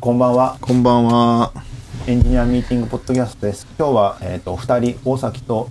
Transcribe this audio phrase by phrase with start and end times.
[0.00, 0.56] こんばんは。
[0.60, 1.52] こんばんは。
[2.06, 3.66] エンジニアミーティングポッドキャストです。
[3.78, 5.70] 今日は、えっ、と、お二人、大崎と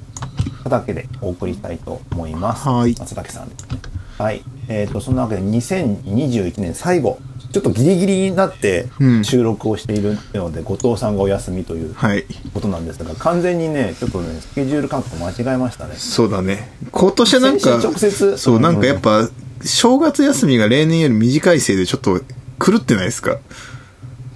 [0.64, 2.68] 佐竹でお送りしたいと思います。
[2.68, 3.80] はい佐竹さんですね。
[4.18, 4.44] はい。
[4.68, 7.20] えっ、と、そんなわけで、2021年最後、
[7.54, 12.26] ちょっとギリギリになってうん収録をしているので、後藤さんがお休みというはい。
[12.54, 15.96] ことなんですが、完全にね、ちょっとね、スケジュール感覚間違えましたね。
[15.96, 16.70] そうだね。
[16.92, 19.30] 今年はなんか直接そう、うんなんかやっぱ、
[19.64, 22.20] 正月休みが例年より短いせいでちょっと
[22.64, 23.38] 狂ってないですか？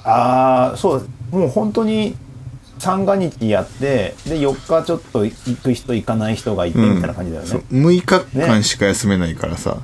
[0.04, 2.16] ああそうもう本当に
[2.82, 7.62] 三が日やってで4日ちょっと行く人行かない人がいてみたいな感じだよね、そう。
[7.62, 9.78] 6日間しか休めないからさ、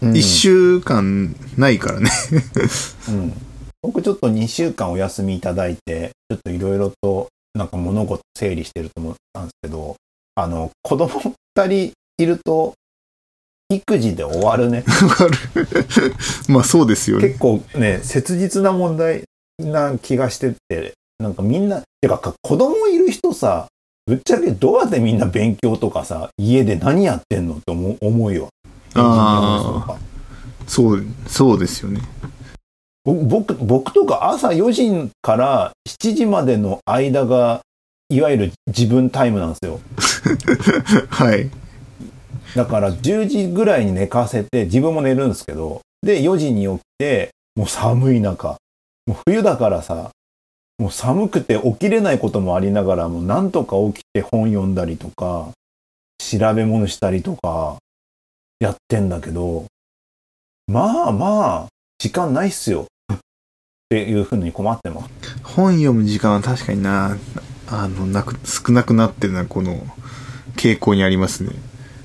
[0.00, 0.12] うん。
[0.12, 2.08] 1週間ないからね。
[3.08, 3.32] うん、
[3.82, 9.96] 僕ちょっと2週間お休みいただいてちょっといろいろとなんか物事整理してると思ったんですけど
[10.36, 12.74] あの子供2人いると
[13.72, 14.84] 育児で終わるね。
[16.48, 17.28] まあそうですよね。
[17.28, 17.40] 結。
[17.40, 19.24] 構ね切実な問題
[19.60, 23.68] な気がしててなんかみんなてかか子供いる人さ
[24.06, 28.48] ぶっちゃけどうやってみんな勉強とかさ家で何やってんのって思う思うよ
[28.88, 30.10] エンジニアの人とか
[30.70, 32.00] そう、そうですよね。
[33.04, 37.62] ぼ僕僕とか朝4時から7時までの間が
[38.08, 39.80] いわゆる自分タイムなんですよ
[41.10, 41.50] はい。
[42.54, 48.56] だから10時ぐらいに寝かせて自分も寝るんですけどで4時に起きてもう寒い中
[49.10, 50.12] もう冬だからさ
[50.78, 55.48] もう寒くて起きれないこともありながらもなんとか起きて本読んだりとか
[56.18, 57.78] 調べ物したりとか
[58.60, 59.64] やってんだけど
[60.68, 61.66] まあまあ
[61.98, 63.18] 時間ないっすよっ
[63.88, 65.10] ていうふうに困ってます
[65.42, 67.16] 本読む時間は確かにな、
[67.66, 69.84] あの、なく、少なくなってるな、この
[70.54, 71.50] 傾向にありますね。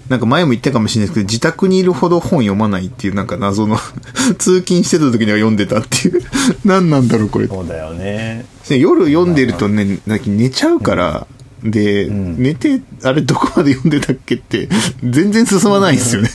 [0.09, 3.78] なんか前も言ったかもしれないですけど、自宅にいるほど本読まないっていうなんか謎の
[4.38, 6.22] 通勤してた時には読んでたっていう。
[6.64, 7.48] 何なんだろうこれ。
[7.48, 11.28] そうだよねで夜読んでるとね、なんか寝ちゃうから、
[11.64, 14.70] で、うん寝て、あれどこまで読んでたっけって、
[15.03, 16.30] 全然進まないんですよね。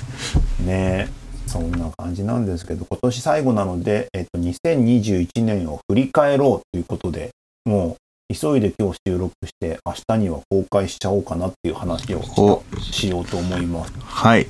[0.66, 1.08] ね
[1.46, 7.30] そんな感じなんですけど今年最後なので、えっと、2021年を振り返ろうということで
[7.64, 7.96] もう
[8.34, 12.62] 急いで今日収録して明日には公開しちゃおうかなっていう話をお。
[12.80, 13.92] しようと思います。
[14.00, 14.46] はい。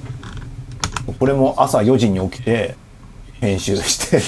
[1.19, 2.75] これも朝4時に起きて
[3.41, 4.20] 編集して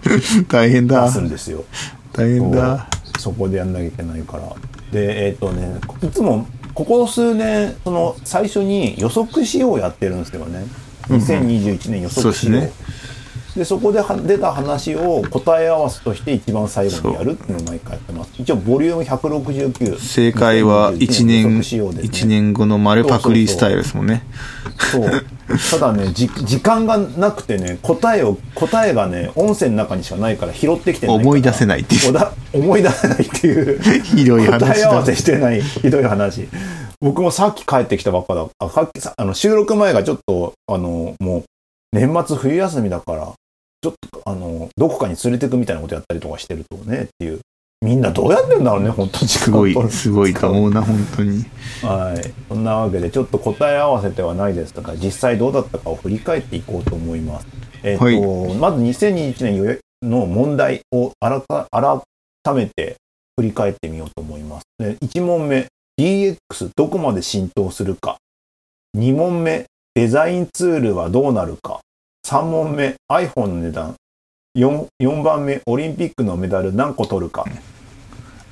[0.48, 1.04] 大変だ。
[1.06, 1.20] 出す。
[1.20, 1.64] んですよ。
[2.12, 2.88] 大変だ。
[3.18, 4.48] そこでやんなきゃいけないから。
[4.92, 10.64] でえっ、とねいつもここ数年その最初に予測しようやってるんですよね。
[11.08, 12.72] 2021年予測しよう、そうですね
[13.56, 18.32] でそこでは出た話を答え合わせとして一番最後にやるっていうのを毎回やってます。
[18.38, 22.02] 一応ボリューム169正解は1 2021年、ね。
[22.02, 24.24] 一年後の丸パクリスタイルですもんね。
[24.92, 25.10] そう
[25.70, 32.16] ただねじ時間がなくてね答えを答えがね音声の中にしかないから拾ってきてない思い出せないっていう。
[32.52, 33.80] 思い出せないっていう。
[34.04, 34.66] ひどい話だ。
[34.74, 36.46] 答え合わせしてないひどい話。
[37.00, 38.46] 僕もさっき帰ってきたばっかだ。
[38.58, 41.44] あさっきさあの収録前がちょっとあのもう
[41.92, 43.32] 年末冬休みだから
[43.82, 47.40] ちょっとあのどこかに連れてくみたいなことやったりとかしてるとねっていう
[47.82, 51.44] みんなどうやってんだろうね本当にすごい、すごいと思うな、本当に。
[51.82, 52.32] はい。
[52.48, 57.46] そんなわけで、ちょっと答え合わせてはないですが、実際どうだったかを振り返っていこうと思います。
[57.82, 58.20] えっ、と、はい
[58.58, 62.96] まず2021年の問題を改改めて
[63.36, 64.64] 振り返ってみようと思います。
[64.78, 65.66] で1問目、
[66.00, 68.16] DX どこまで浸透するか。
[68.96, 71.80] 2問目、デザインツールはどうなるか。
[72.26, 73.94] 3問目、iPhone の値段。
[74.58, 77.44] 4, 4番目、オリンピックのメダル何個取るか。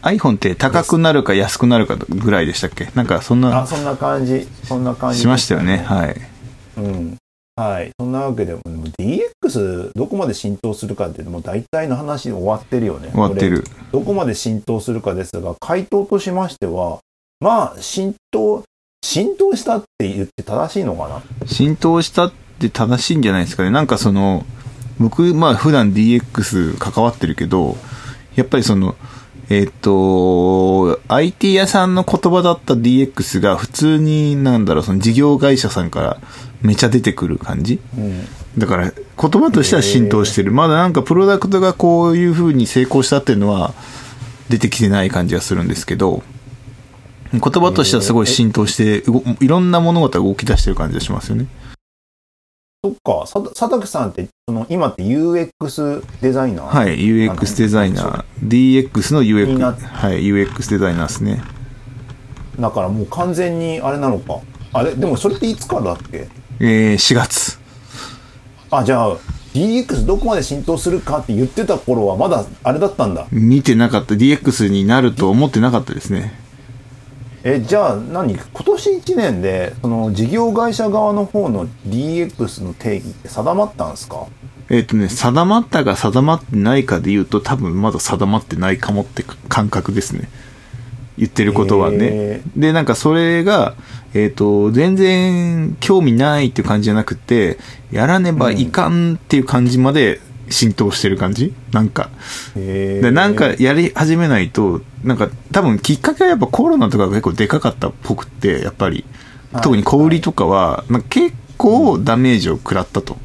[0.02, 2.88] iPhone って高くなるか安くなるかぐらいでしたっけ？
[2.94, 4.46] なんかそんあ、な、そんな感じ。
[4.62, 5.18] そんな感じ。
[5.18, 5.78] しましたよね。
[5.78, 6.14] はい。
[6.76, 7.16] うん。
[7.56, 7.90] はい。
[7.98, 13.10] そんなわけで、もう DX どこまで浸透するかっていうと、もう大体の話終わってるよね。
[13.10, 13.64] 終わってる。
[13.90, 17.00] どこまで浸透するかですが、回答としましては、
[17.40, 18.62] まあ、浸透、
[19.02, 21.46] 浸透したって言って正しいのかな？
[21.48, 23.70] 浸透したって正しいんじゃないですかね。
[23.70, 24.44] なんかその、
[24.98, 27.76] 僕、まあ普段 DX 関わってるけど、
[28.36, 28.96] やっぱりその、
[29.50, 36.20] えっ、と、IT 屋さんの言葉だった DX が普通になんだろう、その事業会社さんから
[36.62, 38.24] めちゃ出てくる感じうん。
[38.56, 40.52] だから言葉としては浸透してる。
[40.52, 43.74] まだなんかプロダクトがこういう風に成功したっていうのは
[44.48, 46.22] 出てきてない感じがするんですけど、
[47.32, 51.46] 言葉としてはすごい浸透して、動いろんな物事が動き出してる感じがしますよね。
[52.84, 56.66] そっか、さ佐竹さんって、その、今って UX デザイナー？
[56.66, 61.42] はい、UX デザイナー、DX の UX、はい、UX デザイナーですね。
[62.60, 64.40] だからもう完全にあれなのか。
[64.74, 64.94] あれ？
[64.94, 66.28] でもそれっていつからだっけ？
[66.60, 67.58] えー、4月。
[68.70, 69.16] あ、じゃあ、
[69.54, 74.14] DX どこまで浸透するかって言ってた頃はまだあれだったんだ見てなかった。
[74.14, 76.38] DX になると思ってなかったですね。
[77.46, 78.34] えじゃあ何？
[78.34, 84.26] 今年1年でその事業会社側の方の DX の定義って定まったんですか？
[84.70, 90.30] えっ、とね、定まったか定まってないかで言うと、多分まだ定まってないかもって感覚ですね。
[91.18, 91.98] 言ってることはね。
[92.02, 93.74] へで、なんかそれが、
[94.14, 97.58] えっ、と、全然興味ないっていう感じじゃなくて、
[97.92, 100.18] やらねばいかんっていう感じまで
[100.48, 101.52] 浸透してる感じ？
[101.72, 102.10] なんか。
[102.56, 113.16] へでなんかやり始めないと、なんか多分きっかけはやっぱコロナとかが結構でかかったっぽくって、やっぱり、はい特に小売りとかは、まあ、結構ダメージを食らったと。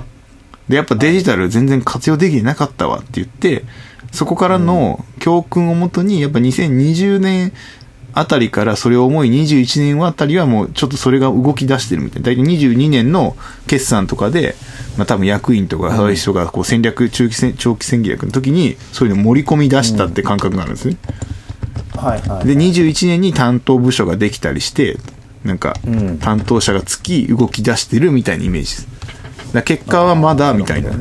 [0.68, 3.64] で、やっぱデジタル全然活用できてなかったわって言って、
[4.12, 7.52] そこからの教訓をもとに、やっぱ2020年
[8.20, 12.32] あたりからそれを思い21年あたりはもうちょっとそれが動き出してるみたいな。
[12.32, 13.36] 大体22年の
[13.68, 14.56] 決算とかで、
[14.98, 20.98] まあ多分役員とかそういう人がこう戦略中期戦、長期戦略の時にそういうの盛り込み出したって感覚があるんですね。
[21.96, 24.98] はいはいで、21年に担当部署ができたりして、
[25.44, 28.88] なんかうん担当者がつき動き出してるみたいなイメージです。
[29.54, 30.92] だ結果はまだみたいな。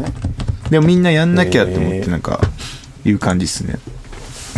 [0.70, 2.40] でもみんなやんなきゃって思ってなんか、
[3.04, 3.78] いう感じですね。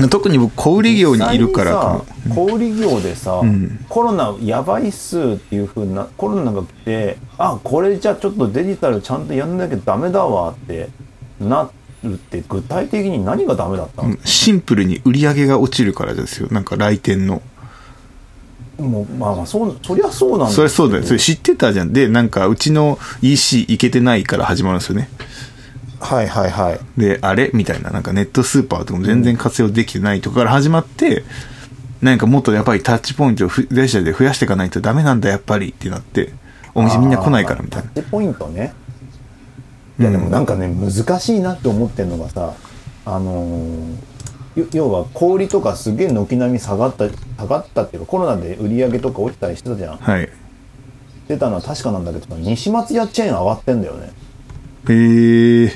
[0.08, 2.05] 特に僕小売業にいるからか
[2.35, 10.88] 小売業でさ、んコロナやばいっすっていうふうなコロナが来てあこれじゃちょっとデジタルちゃんとやんなきゃダメだわって
[11.41, 11.70] な
[12.05, 16.49] るって具体的に何がダメだったの、うんシンプルに売り上げが落ちるからですよ。
[16.50, 17.43] なんか来店の。
[18.79, 21.02] もうまあまあそうそりゃそうなんだそれそうだよ。
[21.02, 21.93] それ知ってたじゃん。
[21.93, 25.11] で、なんかうちの EC いけてないから始まるんですよね。
[26.00, 26.81] はいはいはい。
[27.00, 27.50] で、あれ？
[27.52, 31.25] みたいな、なんかネットスーパーとかも全然活用できてないとかから始まって、
[32.00, 36.32] なんかもっとやっぱりタッチポイントをふデジタルで増やしていかないとダメなんだ、やっぱりってなって、
[36.75, 37.91] お店みんな来ないからみたいな。
[37.91, 38.73] タッチポイントね。
[39.99, 42.55] いやでもなんかね難しいなって思ってるのがさ
[43.05, 43.94] あのー
[44.56, 49.97] よ要は小売りとかすげえ軒並み下がった下がったっていうかコロナで売り上げとか落ちたりしてたじゃん。
[49.99, 50.29] はい。
[51.29, 54.11] 出たのは確かなんだけど西松屋チェーン上がってんだよね
[54.88, 55.73] へえ。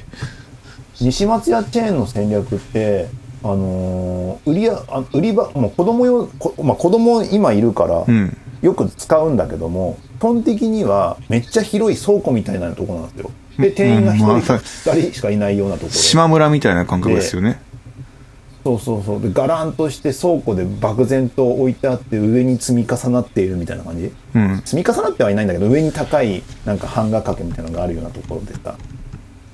[1.00, 3.08] 西松屋チェーンの戦略って
[3.42, 8.36] あのー売りやあ売り場もう子供用こ、まあ、子供今いるから、うん。
[8.62, 17.60] よく使うんだけども基本的にはめっちゃ広い倉庫みたいなところなんですよで店員が1人かうんまあ2人しかいないようなところ島村みたいな感覚ですよね。
[18.64, 19.20] そうそうそう。
[19.20, 24.10] でガランとして倉庫で漠然と置いてあって上に積み重なっているみたいな感じ？
[24.34, 24.62] うん。
[24.64, 28.76] 積み重なってはいないんだけど上に高いなんか版画掛けみたいなのがあるようなところでさ。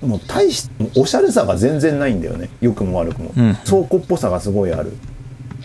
[0.01, 2.49] もう大しおしゃれさが全然ないんだよね。
[2.63, 3.55] 良くも悪くも、うん。
[3.67, 4.93] 倉庫っぽさがすごいある。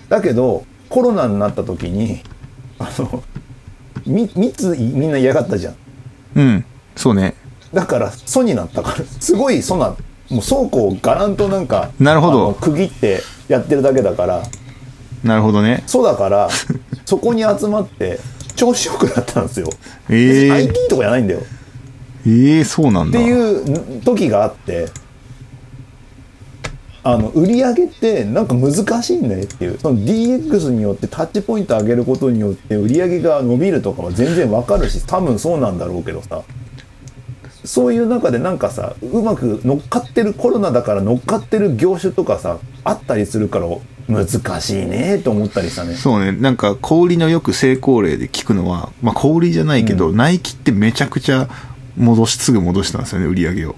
[0.10, 2.22] だけどコロナになった時に
[2.78, 3.24] あの
[4.06, 5.76] み密みんな嫌がったじゃん。
[6.36, 6.66] うん。
[6.98, 7.36] そうね。
[7.74, 9.06] だから素になったから。
[9.06, 9.96] すごい素な
[10.30, 12.54] もう倉庫をガランとなんかなるほど。
[12.54, 14.44] 区切ってやってるだけだから。
[15.24, 15.84] なるほどね。
[15.88, 16.50] そうだから
[17.06, 18.20] そこに集まって
[18.56, 19.70] 調子よくなったんですよ、
[20.10, 21.42] ええ IT とかじゃないんだよ。
[22.28, 23.20] ええそうなんだ。
[23.20, 24.88] っていう時があって
[27.04, 29.78] あの売り上げってなんか難しいんだねっていう。
[29.80, 36.42] その DX によってタッチポイント上げることによって売り上げが伸びるとかは全然わかるし多分そうなんだろうけどさ
[37.66, 43.68] そういう中でなんかさうまく乗っかってるコロナだから乗っかってる業種とかさあったりするから
[44.08, 46.32] 難しいねと思ったりしたねそうね。
[46.32, 51.50] なんか、小売りのよく成功例で聞くのは、まあ、小売りじゃないけど、ナイキってめちゃくちゃ
[51.98, 53.76] 戻し、すぐ戻したんですよね、売り上げを。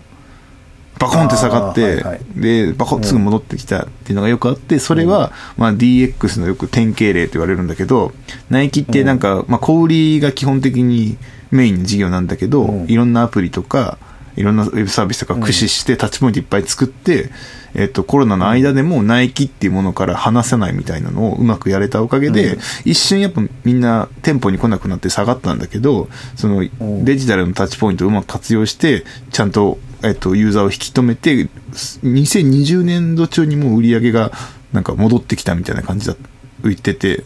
[1.00, 2.22] バコンって下がって、あーはいはい。
[2.36, 8.14] で、バコンすぐ戻ってきたっていうのがよくあって、それは、まあ、DX のよく典型例と言われるんだけど、
[8.50, 11.18] ナイキってなんか、まあ、小売りが基本的に
[11.52, 12.90] メインの事業なんだけど、うん。
[12.90, 13.98] いろんなアプリとか、
[14.38, 17.32] いろんなウェブサービスとか駆使してタッチポイントいっぱい作って、
[17.74, 22.60] えっと、コロナの間でもナイキっていうものから離せないみたいなのをうまくやれたおかげで、うん。
[22.86, 27.04] 一瞬やっぱみんな店舗に来なくなって下がったんだけど、そのん。
[27.04, 34.32] デジタルのタッチポイントをうまく活用して、ちゃんと、えっと、ユーザーを引き止めて、2020年度中にもう売り上げが
[34.74, 36.16] なんか戻ってきたみたいな感じだ、
[36.64, 37.24] 言ってて、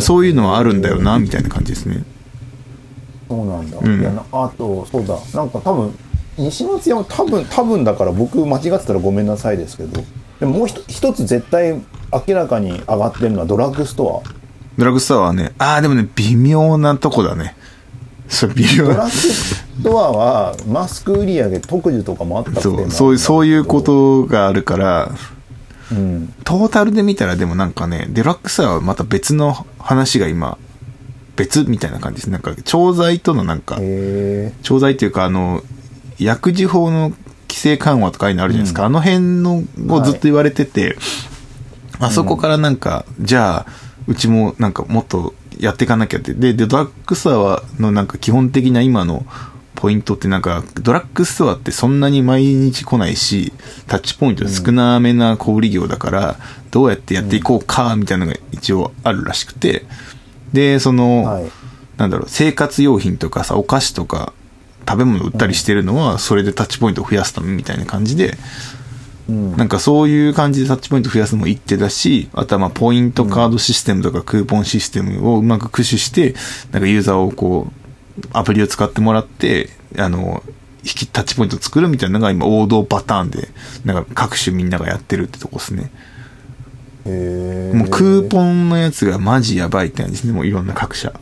[0.00, 2.04] そういうのはあるんだよな、みたいな感じですね。
[3.28, 4.00] そうなんだ、うん。
[4.00, 5.18] いやなあとそうだ。
[5.34, 5.98] なんか多分
[6.36, 10.04] 西松屋も多分多分だから僕間違ってたらごめんなさいですけど。
[10.40, 11.80] でももう一一つ絶対
[12.12, 14.28] 明らかに上がってるのはドラッグストア。
[14.76, 17.56] ドラッグストアはね、ああ、でもね、微妙なとこだね。
[18.28, 25.10] そう、微妙ドラッグストアはマスク売り上げ特需とかもあったそう、そういう、そういうこ、とがあるから、
[25.92, 30.58] うん、トータルで見たらでもなんかね、デラックスはまた別の話が今、
[31.36, 32.30] 別みたいな感じです。
[32.30, 33.78] なんか、調剤とのなんか、
[34.62, 35.62] 調剤っていうか、あの、
[36.18, 37.16] 薬事法の規
[37.54, 38.84] 規制緩和とかいうのあるじゃないですか。
[38.84, 40.96] あの辺のをずっと言われてて、
[42.00, 43.66] あそこからなんか、じゃあ、
[44.08, 46.34] うちもなんかもっとやっていかなきゃって。
[46.34, 49.26] で、でドラッグストアのなんか基本的な今の
[49.74, 53.52] ポイントってなんか、ドラッグストアってそんなに毎日来ないし、
[53.86, 56.36] タッチポイント少なめな小売業だから、
[56.70, 59.84] どうやってやっていこうか、みたいなのが一応あるらしくて、
[60.52, 61.50] で、その、はい。
[61.96, 64.32] なんだろう、生活用品とかさ、お菓子とか、
[64.88, 68.36] 食べ物売ったりしてるのは、それでタッチポイントを増やすためみたいな感じで、
[69.28, 69.56] うん。
[69.56, 76.34] なんかそういう感じでタッチポイント増やすのも一手だし、あとはまあポイントカードシステムとかクーポンシステムをうまく駆使して、
[76.72, 80.42] なんかユーザーをこう、アプリを使ってもらって、あの、
[80.84, 83.48] 引きタッチポイントを作るみたいなのが今王道パターンで、
[83.84, 85.90] なんか各種みんながやってるってとこですね。
[87.06, 91.12] へーもうクーポンのやつがマジやばいって感じですね、もういろんな各社。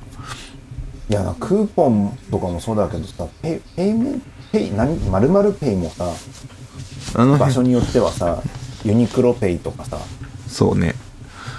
[1.08, 4.96] いやなクーポンとかもそうだけどさペイペイメンペイ何？
[5.10, 6.10] まるまるペイもさ
[7.14, 8.42] あの場所によってはさ
[8.84, 9.98] ユニクロペイとかさ、
[10.48, 10.94] そうね。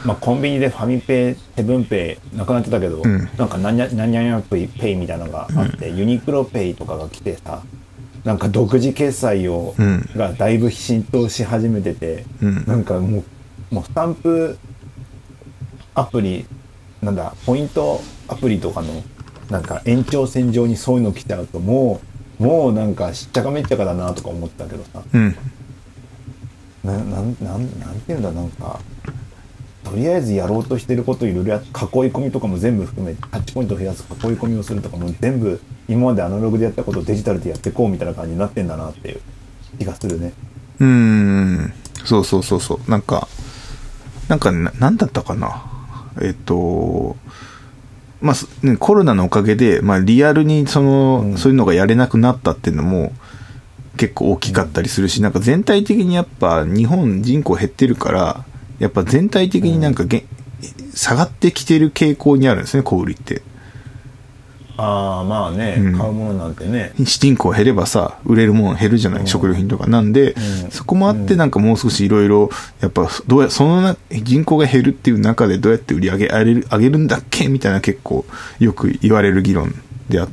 [0.06, 3.30] まあ、コンビニでファミペイセブンペイなくなってたけど、ん。
[3.38, 7.64] なんか何や何や PayPay みたいなのがあって、ユニクロペイとかが来てさ
[8.24, 10.10] なんか独自決済を、うん。
[10.16, 12.66] がだいぶ浸透し始めてて、うん。
[12.66, 13.24] なんかも
[13.72, 14.58] うもうスタンプ
[15.96, 16.46] アプリ
[17.02, 19.04] なんだポイントアプリとかの
[19.50, 25.36] なんか延長線上にそういうの来ちゃうともうもうなんかしっちゃかめっちゃかだなとか思ったけどさうん。
[26.84, 28.80] ななんなんなんていうんだなんか
[29.84, 31.60] とりあえずやろうとしてることいろいろ囲い
[32.12, 39.22] 込みとかも全部含めてタッチポイントを増やす囲い込みをするとかも全部今までアナログでやったことをデジタルでやっていこうみたいな感じになってんだなっていう
[39.78, 40.34] 気がするね。
[40.80, 41.74] うーん。
[42.06, 42.92] そうそうそうそう。
[42.92, 43.28] なんか、
[44.28, 45.66] なんかな、なんだったかな。
[46.22, 47.16] えっと、
[48.24, 53.12] まあ、すねコロナのおかげで、まあ、リアルにその、うんそういうのがやれなくなったっていうのも、
[53.98, 58.46] 結構大きかったりするし、なんか全体的にやっぱ日本人口減ってるから、
[58.80, 60.26] やっぱ全体的になんかげ、
[60.96, 63.42] 下がってきてる傾向にあるんですね、小売りって。
[64.76, 65.98] ああまあね、うん。
[65.98, 66.94] 買うものなんてね。
[66.98, 69.28] 人口減ればさ、売れるもの減るじゃない、うん。
[69.28, 69.86] 食料品とか。
[69.86, 70.72] なんで、うん。
[70.72, 72.50] そこもあってなんかもう少しいろいろ、
[72.82, 77.50] やっぱ、どうや、そのな、人口が減るっていう中でどうやって売り上げ上げる、上げるんだっけ？
[77.50, 78.26] みたいな結構
[78.60, 79.76] よく言われる議論
[80.10, 80.28] であ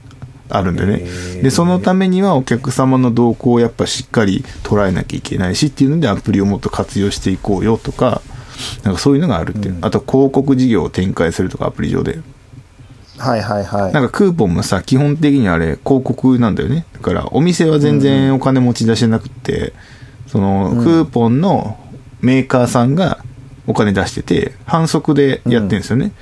[0.48, 1.02] あるんでね。
[1.42, 8.22] で、そのためにはお客様の動向をやっぱしっかり捉えなきゃいけないしっていうのでアプリをもっと活用していこうよとか、
[8.84, 9.76] なんかそういうのがあるっていう。
[9.76, 9.84] うん。
[9.84, 12.18] あと広告事業を展開するとかアプリ上で。
[13.20, 16.86] はいはいはいなんかクーポンもさ、基本的にあれ広告なんだよね。
[16.94, 19.72] だからお店は全然お金持ち出してなくて、
[20.26, 21.78] そのうんクーポンの
[22.20, 23.24] メーカーさんが
[23.66, 26.12] お金出してて、反則でやってるんですよね。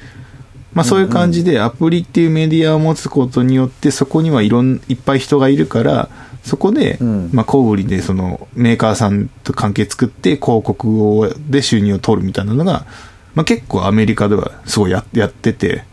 [0.75, 6.09] まあそういう感じでアプリっていうメディアを持つことによって、そこにはいろん、いっぱい人がいるから、
[6.45, 12.87] そこで、うんまあ小売りでそのメーカーさんと関係作って広告をで収入を取るみたいなのが、
[13.35, 15.85] まあ結構アメリカではすごいややってて、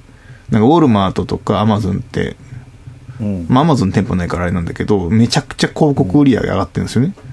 [0.51, 2.35] なんかウォルマートとかアマゾンって、
[3.19, 7.09] うんまあアマゾン店舗ないからあれなんだけど、めちゃくちゃ広告売り上げ上がってるんですよね。
[7.09, 7.25] だか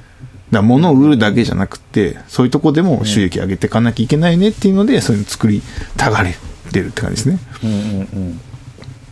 [0.50, 5.62] ら物を売るだけじゃなくて、そういうとこでも収益上げていかなきゃいけないねっていうので、そういうの作り
[5.96, 6.34] たがれ
[6.72, 7.38] てるって感じですね。
[7.64, 8.40] うんうん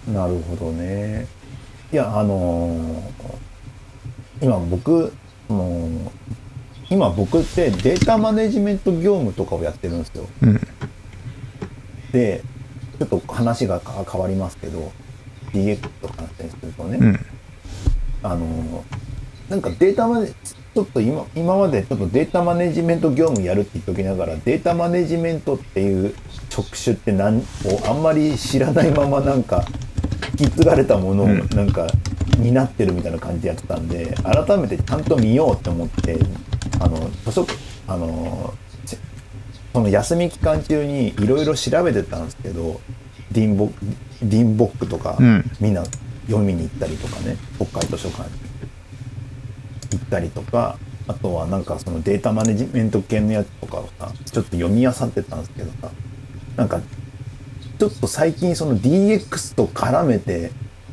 [0.08, 1.26] うんなるほどね
[1.92, 3.00] いやあのー
[4.42, 5.12] 今僕
[5.48, 5.90] もう
[6.88, 10.60] 今僕ってデータマネジメント業務とかをやってるんですようん。
[12.12, 12.42] で
[13.00, 14.92] ちょっと話がか変わりますけど
[15.54, 17.26] DX とか話するとね、うん。
[18.22, 18.84] あの
[19.48, 26.14] なんかデータマネちょっと今今までちょっとデータマネジメント業務やるって言っときながらデータマネジメントっていう
[26.50, 27.42] 職種って何を
[27.88, 29.64] あんまり知らないままなんか
[30.38, 31.86] 引き継がれたものをうんなんか
[32.38, 36.18] 担ってるみたいな感じでやってたんで改めてちゃんと見ようって思って
[36.78, 37.46] あの図書
[37.88, 38.69] あのせ
[39.72, 42.80] その休み期間中にいろいろ調べてたんですけど
[43.32, 43.70] ディンボ
[44.22, 45.50] ディンボックとか、うん。
[45.60, 45.84] みんな
[46.26, 48.28] 読みに行ったりとかね北海図書館。
[48.28, 55.90] に行ったりとかあとはなんかそのデータマネジメント系のやつとかをさちょっと読み漁ってたんですけどさ
[56.56, 56.80] なんか
[57.78, 60.52] ちょっと最近その DX と絡めて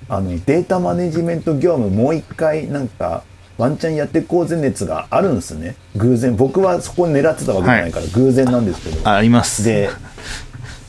[0.10, 3.24] あのデータマネジメント業務もう一回なんか
[3.58, 5.76] ワンチャンやっていこうぜ熱があるんですね。
[5.96, 6.36] 偶然。
[6.36, 9.10] 僕はそこを狙ってたわけじゃないから、偶然なんですけど。
[9.10, 9.64] あります。
[9.64, 9.90] で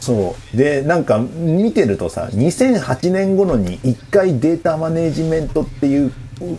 [0.01, 0.57] そう。
[0.57, 6.13] でなんか見てるとさ2008年頃に1回データマネジメントっていう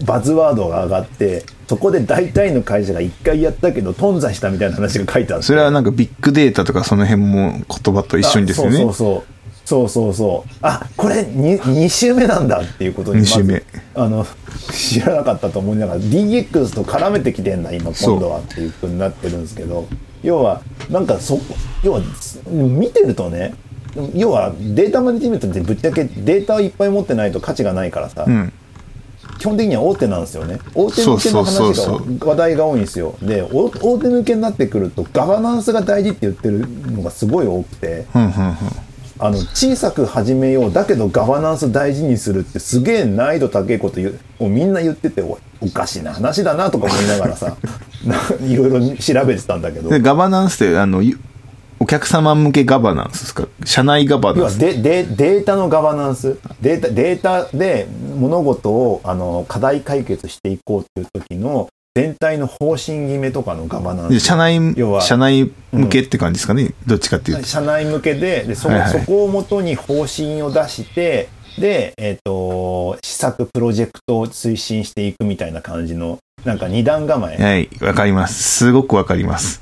[0.05, 5.43] バズワードが上がってそこで大体の会社が1回やったけど頓挫したみたいな話が書いてある。
[5.43, 8.75] それはなんかビッグデータとかその辺も言葉と一緒にですよね。
[8.75, 9.38] あそうそうそう
[9.69, 10.51] そうそうそう。
[10.63, 14.25] あ、これ 2, 2週目なんだっていうことに二週目あの、
[14.71, 19.87] 知らなかったと思いながら、DX と絡めてきてんだ、今、今度はっていうふうになってるんですけど、
[20.23, 21.39] 要は、なんかそ、
[21.83, 22.01] 要は、
[22.47, 23.53] 見てるとね、
[24.15, 28.51] 要はデータマネジメントってぶっちゃけデータをいっぱい持ってないと価値がないからさ、うん。
[29.37, 31.73] 基本的には大手なんですよね大手向けの話
[32.19, 38.57] が話題が多いんですよでお大手向けになってくるとガバナンスが大事って言ってるのがすごい多くてうん、うん、うん。
[39.21, 47.57] あの小さく始めようだけどガバナンス大事にするってすげえ難易度高いこと言うもうみんな言ってておおかしな話だなとか思いながらさ
[48.05, 48.15] な
[48.47, 49.89] いろいろ調べてたんだけど。
[49.89, 51.19] で、ガバナンスって、あの、ゆ
[51.81, 53.45] お客様向けガバナンスですか？
[53.65, 54.57] 社内ガバナンス。
[54.57, 56.37] デデデータのガバナンス。
[56.61, 64.13] データデータで物事をあの課題解決していこうっていう時の全体の方針決めとかのガバナンス。
[64.13, 67.43] で社内要は、社内向けって感じですかね、どっちかっていうと。
[67.43, 68.89] 社内向けででそ,、はいはい。
[68.91, 78.43] そこをもとに方針を出してで、えっと施策プロジェクトを推進していくみたいな感じのなんか二段構え、はい、わかります。
[78.43, 79.61] すごくわかります。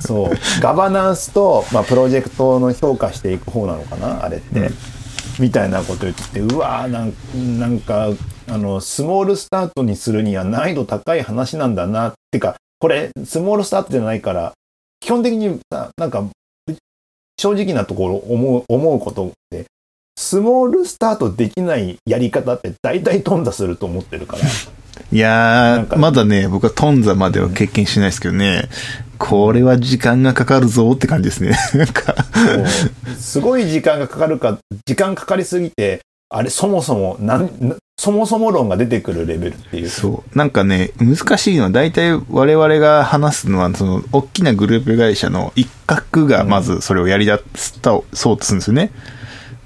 [0.00, 0.30] そう。
[0.60, 4.24] ガバナンスと、まあ、プロジェクトの評価していく方なのかな？
[4.24, 4.70] あれって、
[5.38, 8.08] みたいなこと言っててうわーなんなんか
[8.50, 12.10] あのスモールスタートにするには難易度高い話なんだな。
[12.10, 14.52] ってかこれスモールスタートじゃないから
[15.00, 16.24] 基本的にさなんか
[17.38, 19.66] 正直なところ思う思うことって
[20.16, 24.42] スモールスタートできないやり方って大体頓挫すると思ってるから。
[25.12, 28.68] いやー、まだね、僕はトンザまでは経験しないですけどね、
[29.16, 31.56] これは時間がかかるぞって感じですね。
[31.74, 32.16] なんか、
[33.16, 39.88] すごい時間がかかるか、時間かかりすぎて、あれ、そもそも、なん、なそもそも論が出てくるレベルっていう。
[39.88, 40.38] そう。
[40.38, 48.92] なんかね、難しいのは、大体我々が話すのは、その、大きなグループ会社の一角がまずそれをやりだ、うん、そうとするんですよね。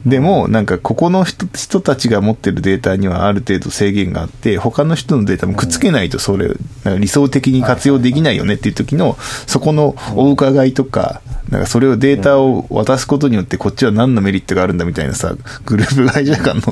[0.06, 6.50] でも、なんか、ここの人人たちが持ってるデータにはある程度制限があって、他の人のデータもくっつけないと、それ、
[6.98, 9.16] 理想的に活用できないよねっていう時の、
[9.46, 15.34] そこのお伺いとか、なんかそれをデータを渡すことによって、こっちは何のメリットがあるんだみたいなさ、
[15.66, 16.62] グループ会社間の、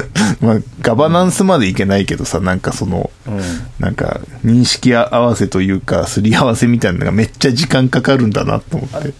[0.40, 3.40] まあ、ガバナンスまでいけないけどさ、なんかその、うん。
[3.78, 9.12] なんか、認識合わせというか、すり合わせみたいなのがめっちゃ時間かかるんだなと思って。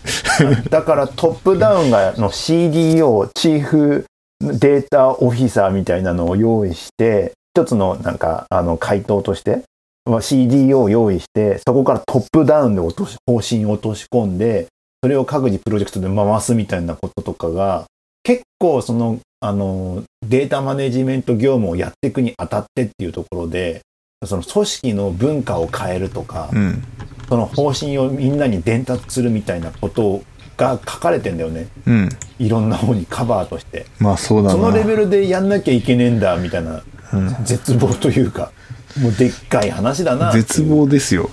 [0.70, 4.06] だからトップダウンがの CDO、チーフ
[4.40, 9.62] データオフィサーみたいなのを用意して、一つのなんか、あの、回答として、
[10.06, 14.68] まあ CDO を用意して、そこからトップダウンで落とし、方針を落とし込んで、
[15.02, 17.84] それを各自プロジェクトで回すみたいなこととかが、
[18.22, 23.80] 結構その、あの、データマネジメント業務をやっていくにあたってっていうところで、
[24.26, 26.82] その組織の文化を変えるとか、うん。
[27.28, 30.22] その方針をみんなに伝達するみたいなこと
[30.60, 31.68] が書かれてんだよね。
[31.86, 32.08] うん。
[32.38, 33.86] いろんな方にカバーとして。
[33.98, 34.50] まあそうだな。
[34.52, 38.52] そのレベルでやんなきゃいけねえんだ、みたいなうん絶望というか、
[39.00, 40.32] もうでっかい話だな。
[40.32, 41.30] 絶望ですよ。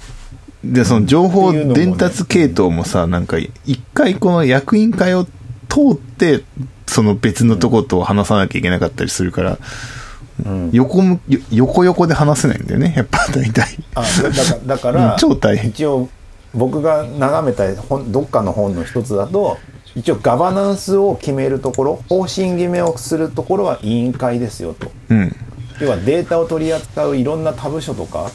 [0.63, 5.30] で、その情報伝達系統もさ、なんか、一回この役員会を通
[5.94, 6.44] って、
[6.88, 9.58] その別のとこと話さなきゃいけなかったりするから、
[10.46, 11.02] うん横
[11.50, 13.78] 横横で話せないんだよね、やっぱ大体。
[13.96, 16.10] あだだから、だから超大変一応、
[16.58, 19.58] 僕が眺めた本、どっかの本の一つだと、
[19.96, 24.91] 一応ガバナンスを決めるところ、方針決めをするところは委員会ですよと。
[25.10, 25.36] うん。
[25.80, 28.32] 要はデータを取り扱ういろんな他部署とか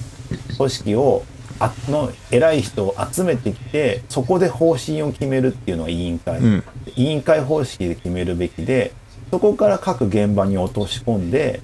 [0.56, 1.24] 組織を
[1.58, 8.92] あの偉い人を集めてきてそこで方針を決めるっていうのが委員会、うん委員会方式で決めるべきで
[9.30, 11.62] そこから各現場に落とし込んで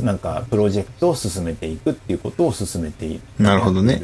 [0.00, 4.00] なんかプロジェクトを進めていくっていうことを進めているなるほどね。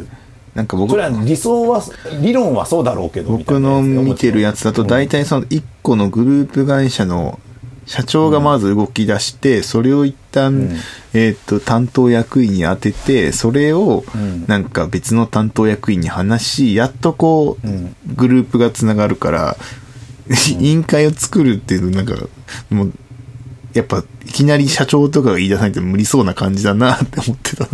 [0.54, 1.82] なんか僕それは理想は
[2.20, 7.40] 理論はそうだろうけど僕なの見てるやつだと大体その1個のグループ会社の
[7.86, 10.76] 社長がまず動き出して、それを一旦、うん。
[11.14, 14.44] えっと、担当役員に当てて、それをうん。
[14.46, 17.96] なんか別の担当役員に話し、やっとこう、うん。
[18.14, 19.56] グループがつながるから、
[20.60, 22.14] 委員会を作るっていうのなんか、
[22.70, 22.92] もう、
[23.74, 27.64] やっぱ、いきなり社長とかが言い出さないと無理そうな感じだなって思ってた。
[27.64, 27.68] い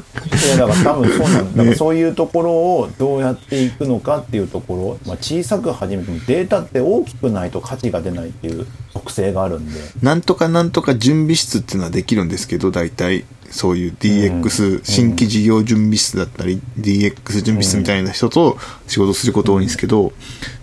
[0.51, 1.39] やだから多分そうなんだ。
[1.39, 9.81] だからねそういうところをどうやっていくのかっていうところ、まあ、小さく始めてもデータって大きくないと価値が出ないっていう特性があるんで。
[10.03, 20.13] なんとかなんとか準備室っていうのはできるんですけど、大体、そういう DX、新規事業準備室だったり、DX 準備室みたいな人と仕事すること多いんですけど、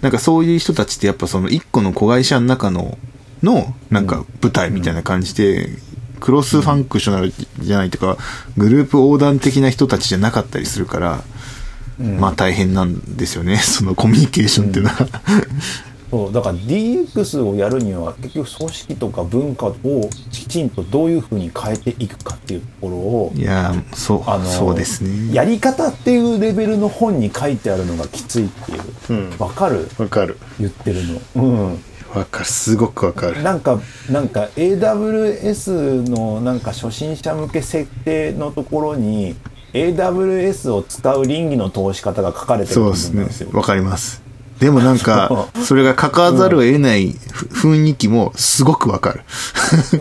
[0.02, 2.98] なんかそういう人たちってやっぱその一個の子会社の中の、
[3.46, 5.70] の、なんか舞台みたいな感じで、
[6.20, 8.18] クロスファンクショナルじゃないというか、
[8.58, 11.24] グループ横断的な人たちじゃなかったりするから、
[12.00, 12.20] うん。
[12.20, 15.08] まあ大変なんですよね、 そのコミュニケーションっていうのは。
[16.12, 25.34] そうだから DX をやるには結局組織とか文化をきちんとどういうふうに変えていくかっていうところをいやーそう、あのそうですね。
[25.34, 28.82] やり方っていうレベルの本に書いてあるのがきついっていう。
[29.10, 29.36] うん。
[29.40, 29.90] わかる？
[29.98, 30.38] わかる。
[30.60, 31.02] 言ってる
[31.36, 31.44] の。
[31.44, 31.84] うん
[32.16, 32.46] わかる。
[32.46, 33.44] すごくわかる。
[33.44, 39.36] なんかなんか AWS のなんか初心者向け設定のところに
[39.74, 43.50] AWS を使う倫理の通し方が書かれてる部そうですね分なんですよ。
[43.54, 44.26] わかります。
[44.60, 49.22] でもなんかそれが関わざるを得ないふ雰囲気もすごくわかる。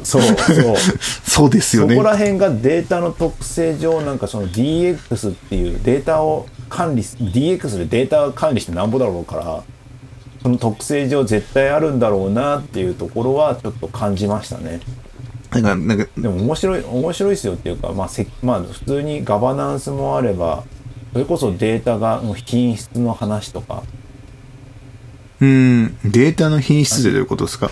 [0.05, 0.77] そうそう。
[1.27, 1.97] そうですよね。
[1.97, 9.63] そこら辺がデータの特性上なんかその DX っていうデータを管理す DX でデータを管理してなんぼだろうから
[10.45, 14.81] その特性上絶対あるんだろうなっていうところはちょっと感じましたね。
[15.51, 20.65] なんかなんかでも面白い面白いですよっていうか、まあ、せまあ普通にガバナンスもあれば
[21.15, 23.83] それこそデータがの品質の話とか。
[25.41, 25.97] うーん。
[26.05, 27.71] データの品質でどういうことですか？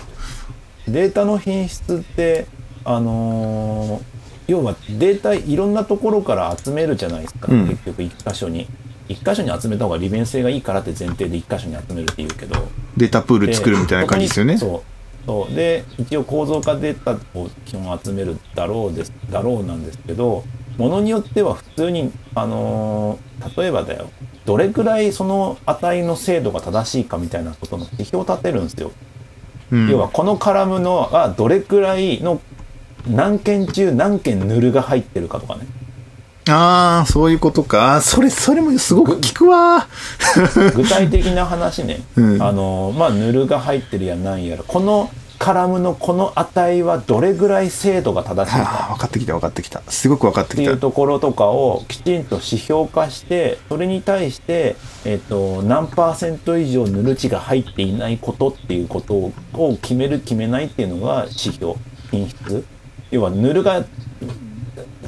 [0.87, 2.47] データの品質って
[2.83, 4.03] あのー
[4.45, 7.67] 要はデータいろんなところから集めるじゃないですか、うん。
[7.69, 8.67] 結局一箇所に
[9.13, 12.67] 一箇所に集めた方が利便性がいいからって前提で一箇所に集めるっていうけど。
[12.97, 14.57] データプール作るみたいな感じですよね。
[14.57, 14.83] そ
[15.49, 15.55] う。
[15.55, 20.43] で一応構造化データを基本集めるだろうですだろうなんですけど
[20.77, 24.09] ものによっては普通にあのー例えばだよ。
[24.45, 28.91] どれくらいその値の精度が正しいかみたいなことの指標を立てるんですよ。
[29.71, 29.89] うん。
[29.89, 32.41] 要はこのカラムのがどれくらいの
[33.07, 35.65] 何件中何件ヌルが入ってるかとかね。
[36.49, 38.01] ああそういうことか。
[38.01, 39.87] それそれもすごく聞くわ。
[40.75, 42.41] 具体的な話ね、うん。
[42.41, 44.63] あのまあヌルが入ってるやなんやら。
[44.63, 48.87] このカラムのこの値はどれぐらい精度が正しいあか。
[48.91, 49.81] あ分かってきた分かってきた。
[49.87, 54.75] すごく分かっっていうてきたところとかをきちんと指標化してそれに対して、
[55.05, 61.75] えっと何パーセント以上ヌル値が入っていないことっていうことをを決める決めないっていうのが指標
[62.11, 62.65] 品質。
[63.11, 63.83] 要はヌルが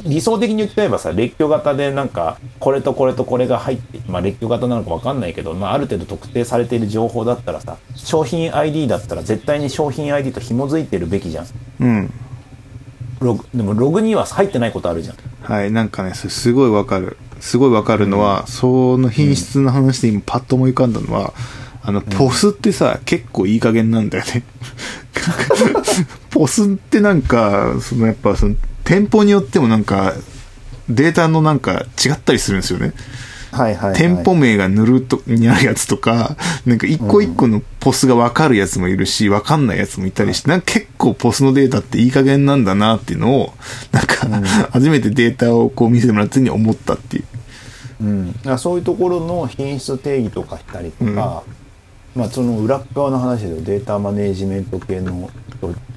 [0.06, 11.48] 理想的に言っちゃえばさ列挙型でなんかこれとこれとこれが入ってまあ列挙型なのか分かんないけど、まあ、ある程度特定されている情報だったらさ商品 ID だったら絶対に商品 ID と紐づいてるべきじゃん。
[11.80, 12.14] うん。
[13.20, 15.18] ログでもログには入ってないことあるじゃん。
[15.42, 17.18] はいなんかねすごい分かる。
[17.40, 21.34] すごい分かるのは、その品質の話で今パッと思い浮かんだのは
[21.84, 24.44] あのポスってさ、結構いい加減なんだよね。
[26.32, 30.14] ポスってなんかそのやっぱその店舗によってもなんか
[30.88, 32.94] データのなんか違ったりするんですよね。
[33.52, 43.54] はいはい、はい、店舗名が塗るとにあるやつとか、なんか一個一個のポスが分かるやつもいるし、分かんないやつもいたりして、なんか結構ポスのデータっていい加減なんだなっていうのを、
[43.92, 44.28] なんか、
[44.72, 47.24] 初めてデータをこう見せてもらった時に思ったっていう。
[48.02, 51.44] うん、そういうところの品質定義とかしたりとか、
[52.14, 55.30] まあその裏っ側の話でデータマネージメント系の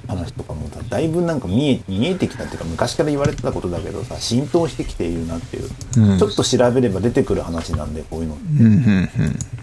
[0.06, 5.68] 話とかもさだいぶなんか見え見えてきたっていうか昔から言われてたことだけどさ浸透してきているなっていう、
[5.98, 6.18] うん。
[6.18, 9.08] ちょっと調べれば出てくる話なんでこういうのうん、うん、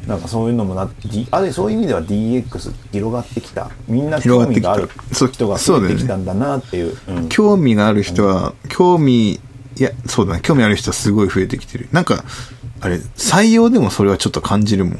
[0.07, 3.69] なんかそういうのもな D あれそういう意味では DX 広がってきた。
[3.87, 7.29] みんな興味があるそう人が増えてきたんだなっていううん。
[7.29, 9.39] 興味がある人は、興味、い
[9.77, 11.87] や、そうだね、興味ある人はすごい増えてきてる。
[11.91, 12.23] なんか、
[12.81, 14.99] あれ、採用でもそれはちょっと感じるもん。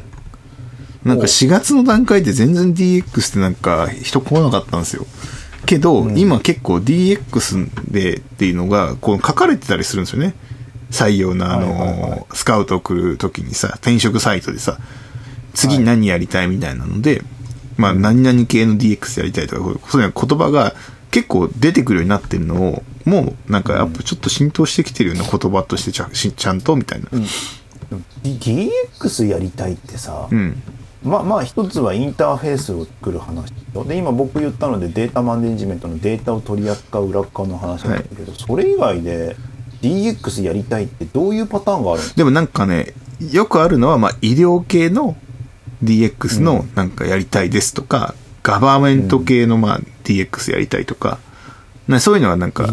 [1.06, 5.06] なんか4月の段階で全然 DX ってなんか人来なかったんですよ。
[5.68, 10.34] けど、今結構 DX でっていうのが、こう書かれてたりするんですよね。
[10.90, 14.78] 採用のあの、はいはいはいスカウト送るときにさ、転職サイトでさ、
[15.54, 17.22] 次何やりたいみたいなので、
[17.78, 20.74] まあ何々系の DX やりたいとか、そういう言葉が
[21.12, 27.10] 結構出てくるようになってるのを、もうなんかやっぱちょっと浸透してきてるような言葉としてちゃしちゃんとみたいな。
[27.12, 27.26] うん
[28.24, 30.62] DX やりたいってさ、うん。
[31.06, 33.84] まあまあ一つはインターフェースを作る話と。
[33.84, 39.36] で今僕言ったのでデータマネジメントのデータを取り扱う裏っ側の話なんだけど、それ以外で
[39.82, 42.10] DX やりたいってどういうパターンがあるの？
[42.16, 42.94] でもなんかね、
[43.32, 45.16] よくあるのは、まあ医療系の
[45.84, 51.20] DX のなんかやりたいですとか、ガバメント系のまあ DX やりたいとか、
[51.88, 52.68] なそういうのはなんか、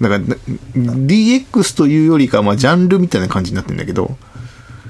[0.00, 0.36] だからな
[0.74, 4.16] DX というよりかはまあジャンルみたいな感じになってるんだけど、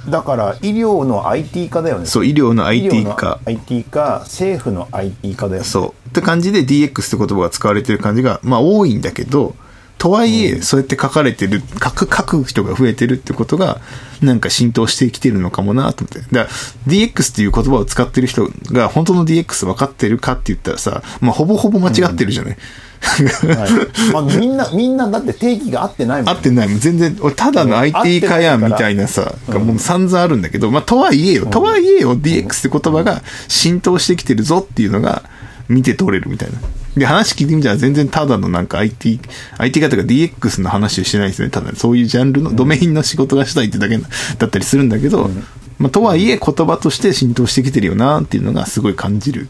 [0.09, 3.41] だから医療の IT 化だよねそう、医療の IT の化。
[3.45, 6.09] IT 化政府の IT 化だよねそう。
[6.09, 9.55] って感じで DX って言葉が使われてる感じが、まあ多いんだけど、
[9.99, 13.81] とはいえ、そうやって書かれてる、書く、書く人が増えてるってことが、
[14.23, 16.21] なんか浸透してきてるのかもなと思って。
[16.33, 16.51] だか
[16.87, 22.57] ら、DX っていう言葉を使ってる人が本当の DX 分かってるかって言ったらさ、まあ、ほぼほぼ間違ってるじゃない。
[23.01, 23.67] は
[24.09, 24.13] い。
[24.13, 26.81] まあ、みんな、みんなだって定義が合ってないもん、合ってないもん。
[26.81, 35.23] 全然、俺ただの IT 化やんみたいなさ、がもう散々あるんだけど、まあ、とはいえよ、とはいえよ、DX って言葉が浸透してきてるぞっていうのが
[35.69, 36.59] 見て取れるみたいな。
[36.97, 39.21] で、話聞いてみたら全然ただのなんか IT、
[39.59, 41.51] IT 化とか DX の話をしてないですね。
[41.51, 45.31] ただそういうジャンルのドメインの仕事がしたいってだけだったりするんだけど、
[45.79, 49.49] まあ、とはいえ言葉として浸透してきてるよなっていうのがすごい感じる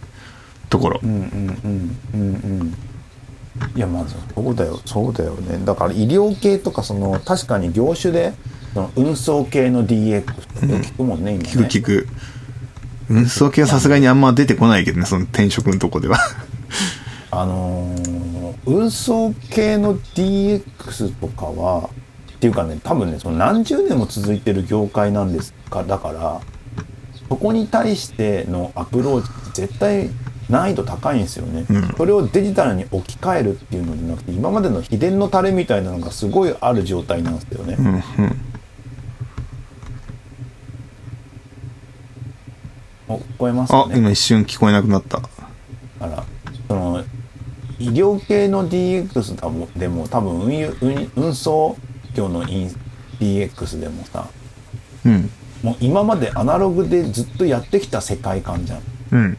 [0.69, 1.01] ところ。
[1.03, 1.19] うんうん
[1.65, 2.75] うんうんうん
[3.75, 8.33] いやまずそうだよそうだよねだから医療系とかその確かに業種で
[8.75, 12.09] その運送系の DX って聞くもんね、今ね聞く聞く。
[13.09, 16.19] 運送系はさすがにあんま出てこないけどね、その転職のとこでは。
[17.31, 21.89] あのー運送系の DX とかは
[22.37, 26.41] っていうかね多分ねその何十年も続いてる業界なんですかだから
[27.31, 30.11] そこに対してのアプローチって絶対
[30.49, 38.03] 難易度高いんですよね、うんそれをデジタルに置き換えるっていうのじゃなくて今までの秘伝のタレみたいなのがすごいある状態なんですよね、うんうん。
[43.09, 45.21] お聞こえますかあ、ね今一瞬聞こえなくなった。
[46.01, 46.25] あら
[46.69, 47.05] その
[47.79, 51.77] 医療系の DX でも多分運輸運運送
[52.15, 54.29] 業の DX でもさ
[55.05, 55.31] うん。
[55.63, 58.83] もう今までアナログでずっとやってきた世界観じゃん
[59.13, 59.39] うん。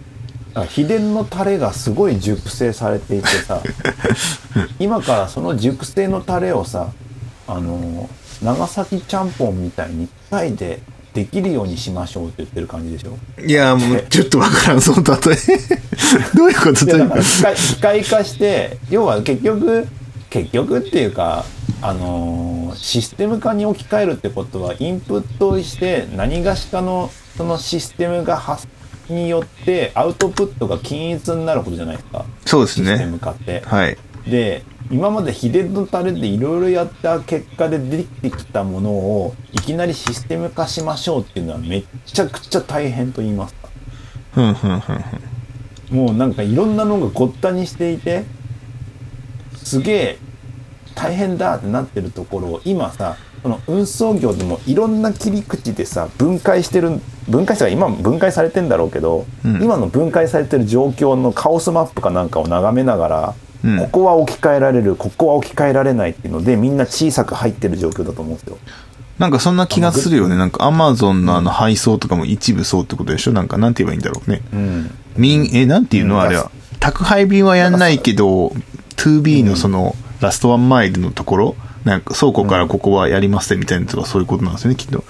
[0.69, 3.61] 秘伝のタレがすごい熟成されていてさ
[4.79, 6.89] 今からその熟成のタレをさ
[7.47, 8.09] あの
[8.43, 10.81] 長崎ちゃんぽんみたいに機械で
[11.13, 13.17] できるようにしましょうって言ってる感じでしょ？
[13.43, 15.37] いや、もう、ちょっとわからん、その例え。
[16.37, 17.15] どういうことだか。
[17.15, 19.87] ら機械機械化して要は結局
[20.29, 21.45] 結局っていうか
[21.81, 28.67] あのーシステム化に置き換えるってことはインプットをして何がしかのそのシステムが発
[29.09, 33.19] によってアウトプットが均一になることじゃないですかそうですシステムね。
[33.19, 33.61] 化って。
[33.61, 33.97] はい。
[34.29, 43.69] で今まで秘伝のタレでいろいろやった結果で出てきたものをいきなりシステム化しましょうっていうのはめっちゃくちゃ大変と言いますか
[44.33, 45.95] ふんふんふんふん。
[45.95, 48.23] もうなんかいろんなのがごったにしていて
[49.55, 50.17] すげえ
[50.95, 68.57] 大変だってなってるところを今さその運送業でもいろんな切り口でさ分解してる分解したら今も分解されてんだろうけど、うん今の分解されてる状況のカオスマップかなんかを眺めながら、うんここは置き換えられるここは置き換えられないっていうのでみんな小さく入ってる状況だと思うんですよ。
[69.17, 70.37] なんかそんな気がするよね。
[70.37, 73.33] なんかアマゾンのあの配送とかも一部そうってことでしょ？
[73.33, 74.41] なんかなんて言えばいいんだろうね。
[74.53, 76.15] うん民、え、なんていうの？
[76.15, 76.49] うんあれは。
[76.79, 78.53] 宅配便はやんないけど、
[78.95, 85.03] 2B のその、ラストワンマイルのところ、なんか倉庫からここはやりますみたいなとかそういうことなんですよね、きっと。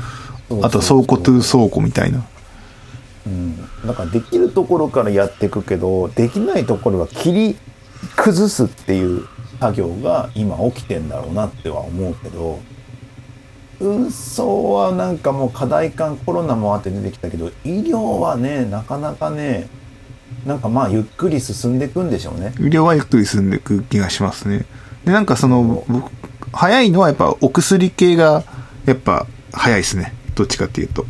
[0.61, 2.25] あと倉庫トゥ倉庫みたいな。
[3.27, 7.57] うん、だからできるところからやっていくけどできないところは切り
[8.15, 9.27] 崩すっていう
[9.59, 12.59] 作業が今起きてんだろうなっては思うけど
[13.79, 19.67] 運送はなんかもう課題感コロナもあって出てきたけど医療はねなかなかね
[20.45, 22.53] なんかまあゆっくり進んでいくんでしょうね。
[22.59, 24.65] 医療はゆっくり進んでいく気がしますね。
[25.05, 26.11] で、なんかその、僕
[26.53, 28.43] 早いのはやっぱお薬系が、
[28.85, 30.13] やっぱ早いですね。
[30.35, 31.05] どっちかっていうと。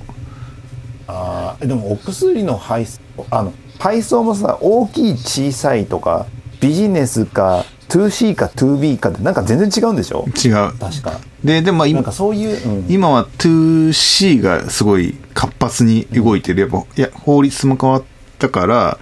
[1.08, 3.00] あーでもお薬の配送
[3.32, 6.28] あの配送もさ大きい小さいとか
[6.62, 10.26] ビジネスか 2C か 2B かってなんか全然違うんでしょ？
[10.46, 10.78] 違う。
[10.78, 11.20] 確か。
[11.44, 16.62] で、でも今なんか、そういう、うん今は 2C がすごい活発に動いてる。
[16.62, 18.04] やっぱ、いや、法律も変わっ
[18.38, 19.00] たから、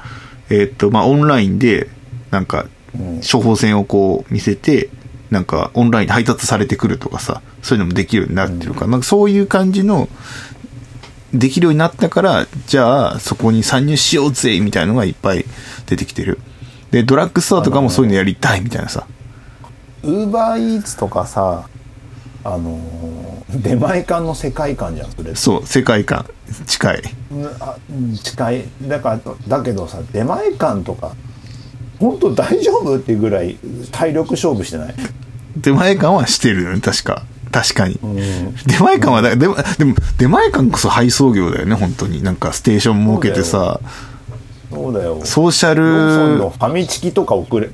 [0.49, 1.89] えっ、と、まあ、オンラインで、
[2.31, 4.89] なんか、うん処方箋をこう見せて、
[5.31, 10.07] なんか、オンラインで配達されてくるとかさ、そういうのもできるようになってるから、なんかそういう感じの、
[11.33, 15.45] できるようになったから、じゃあ、そこに参入しようぜ、みたいなのがいっぱい
[15.85, 16.39] 出てきてる。
[16.91, 19.05] で、ドラッグストアとかもそういうのやりたい、みたいなさ。
[20.03, 21.67] ウーバーイーツとかさ
[22.43, 26.25] あのー出前館の世界観じゃんそれそう、世界観、
[26.65, 27.01] 近い。
[27.31, 31.15] うんあうん近いだからだけどさ出前館とか
[31.99, 32.95] 本当大丈夫？
[32.95, 33.57] っていうぐらい
[33.91, 34.95] 体力勝負してない、
[35.55, 37.23] 出前館はしてるよね、確か。
[37.51, 37.97] 確かに。
[38.03, 42.21] うん、出前館はだ、でも、でも、出前館こそ配送業だよね、本当に。
[42.21, 43.79] なんか、ステーション設けてさ、
[44.69, 45.21] そうだよ。
[45.23, 47.69] ソーシャルの、ファミチキとか送れ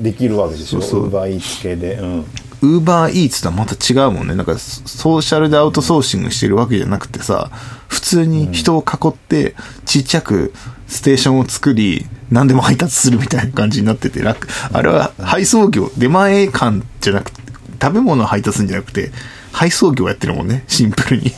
[0.00, 0.78] できるわけでしょ？
[0.78, 1.96] ウーバーイーツ系で。
[1.96, 2.24] うん。
[2.62, 4.34] ウーバーイーツとはまた違うもんね。
[4.34, 7.50] なんか、ソソーシャルでアウトソーシングしてるわけじゃなくてさ、
[7.90, 10.54] 普通に人を囲って、ちっちゃく
[10.86, 14.48] ステーションを作り、何でも配達するみたいな感じになってて、楽。
[14.72, 17.42] あれは配送業、出前館じゃなくて、
[17.82, 19.10] 食べ物を配達するんじゃなくて、
[19.52, 21.32] 配送業やってるもんね、シンプルに。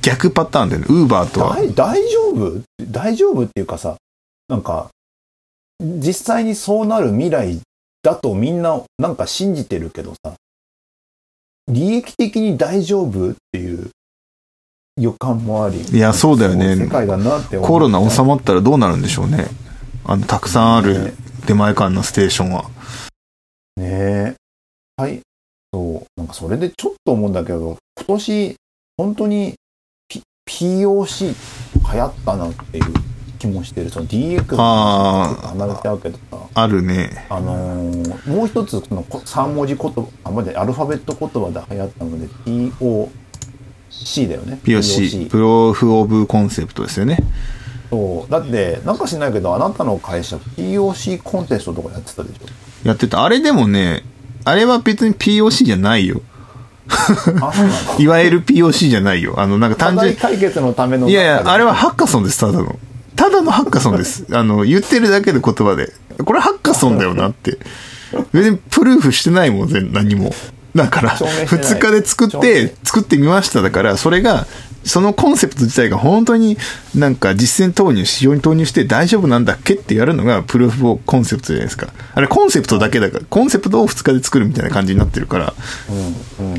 [0.00, 1.56] 逆パターンでね、ウーバーとは。
[1.56, 2.62] 大大丈夫？
[2.90, 3.96] 大丈夫っていうかさ、
[4.48, 4.88] なんか、
[5.80, 7.60] 実際にそうなる未来
[8.02, 10.34] だとみんななんか信じてるけどさ、
[11.68, 13.90] 利益的に大丈夫っていう
[14.96, 15.80] 予感もあり。
[15.80, 19.46] いやそうだよね世界だなって思うコロナ収まったらどうなるんでしょうね。
[20.04, 21.14] あの、たくさんあねる
[21.46, 22.64] 出前館のステーションは。
[23.76, 24.34] ねえ。
[24.96, 25.20] はい。
[25.72, 26.20] そう。
[26.20, 28.54] なんかそれでちょっと思うんだけど、今年、
[28.96, 29.54] 本当に、
[30.08, 31.34] P、POC
[31.92, 32.84] 流行ったなっていう
[33.38, 33.90] 気もしてる。
[33.90, 36.38] その DX あー離れちゃうけどさ。
[36.54, 37.26] あるね。
[37.30, 42.28] あのーもう一つ、そのこ3文字言葉、あ、までアルファベット言葉で流行ったので、
[44.02, 44.58] POC だよね。
[44.64, 47.18] POC、プロフオブコンセプトですよね。
[47.90, 48.30] そう。
[48.30, 52.88] だって、なんかしないけど、あなたの会社、POC コンテストとかやってたでしょ？
[52.88, 53.24] やってた。
[53.24, 54.02] あれでもね、
[54.44, 56.20] あれは別に POC じゃないよ。
[57.98, 59.34] いわゆる POC じゃないよ。
[59.38, 61.08] あの、なんか単純解決のための。
[61.08, 62.76] いやいや、あれはハッカソンです、ただの。
[63.14, 64.24] ただのハッカソンです。
[64.32, 65.92] あの、言ってるだけで言葉で。
[66.24, 67.58] これハッカソンだよなって。
[68.32, 70.34] 別にプルーフしてないもん、全何も。
[70.74, 73.62] だから、証明してない2日で作っ証て、作ってみました。
[73.62, 74.46] だから、それが、
[74.84, 76.58] そのコンセプト自体が本当に
[76.94, 81.92] なんか実践投入、市場に投入して大丈夫なんだっけってやるのがプルーフオブコンセプトじゃないですか。
[82.14, 85.54] あれコンセプトだけだから、コンセプトを2日で作るみたいな感じになってるから、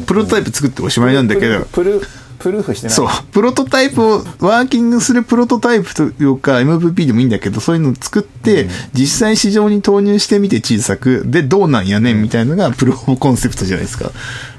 [0.05, 2.01] プロトタイプ作っておしまいなんだけど、プル
[2.43, 2.95] プルーフしてない。
[2.95, 3.07] そう。
[3.31, 14.11] プロトタイプを、ワーキングするプロトタイプというか、MVP でもいいんだけど、そういうのを作って、実際市場に投入してみて小さく、で、どうなんやねんみたいなのがプロコンセプトじゃないですか。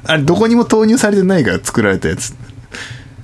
[0.04, 2.34] あれ、どこにも投入されてないから作られたやつ。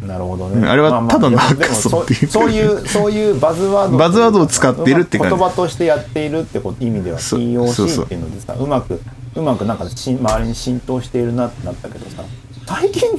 [0.06, 0.58] なるほどね。
[0.58, 2.20] うんあれはただのハッカソンっていう。
[2.20, 3.98] でもそういうそういうバズワード。
[3.98, 5.36] バズワードを使ってるって感じ。
[5.36, 7.40] 言葉としてやっているってこと意味ではそう
[7.74, 9.00] そうそう POC っていうのでさうまく
[9.34, 12.24] うまくなんかし周りに浸透しているなってなったけどさ
[12.66, 13.10] 最近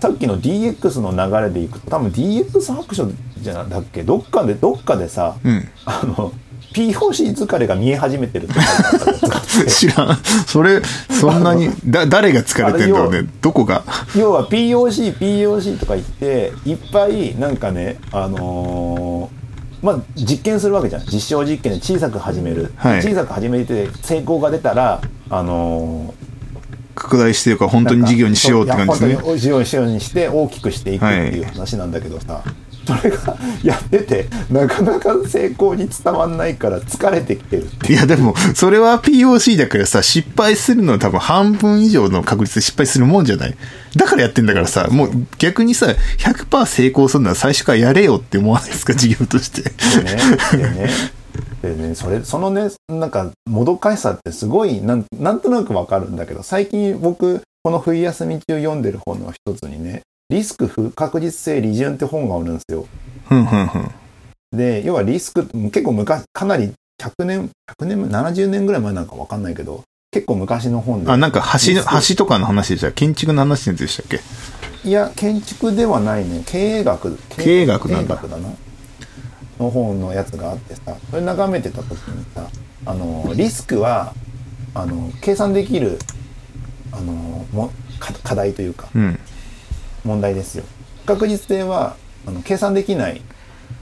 [0.00, 3.08] さっきの DX の流れでいくと多分 DX 白書
[3.40, 4.02] じゃだっけ？
[4.04, 5.68] どっかでどっかでさ、うん。
[5.84, 6.32] あの
[6.74, 10.18] POC 疲れが見え始めてるって書い 知らん。
[10.46, 13.26] それ、そんなに、だ、誰が疲れてんだろうね。
[13.40, 13.82] どこが？
[14.14, 21.02] 要は POC、POC とか言って、いっぱいなんかね、あのーまあ、実験するわけじゃん。
[21.06, 22.72] 実証実験で小さく始める。
[22.76, 26.12] はい小さく始めて成功が出たら、あの
[26.98, 29.32] 拡大してるからー本当に事業にしようって感じですね。
[29.32, 32.42] に事業にしようにして大きくしていくっていう話なんだけどさ、
[32.88, 43.54] それがやってて、なかなか成功に伝わんないから疲れてきてるいやでも、それは POC だからさ、失敗するのは多分半分以上の確率で失敗するもんじゃない。
[43.94, 49.62] だからやってんだからさ、もう逆にさ、100%成功するのは最初からやれよって思わないですか、事業として。
[49.62, 50.90] ね、
[51.62, 62.86] でね、それ、そのね、なんか、もどかしさってすごい、なん、なんとなくわかるんだけど、最近僕、この冬休み中読んでる本の一つにね、リスク不確実性利潤って本があるんですよ。
[64.52, 71.10] で、要はリスク、結構昔、かなり100年、100年、70年ぐらい前なんかわかんないけど、結構昔の本で。
[71.10, 71.74] あ、なんか橋
[72.08, 74.20] 橋とかの話でした建築の話でしたっけ？
[74.88, 76.44] いや、建築ではないね。
[76.46, 77.18] 経営学。
[77.30, 78.48] 経営学なんだ経営学な。
[79.58, 82.48] の本のやつがあってさ、それ眺めてた時にさ、
[82.86, 84.14] あの、リスクは、
[84.74, 85.98] あの、計算できる、
[86.92, 89.18] あの、も課課題というか、うん。
[90.04, 90.64] 問題ですよ。
[91.04, 93.20] 不確実性は、あの、計算できない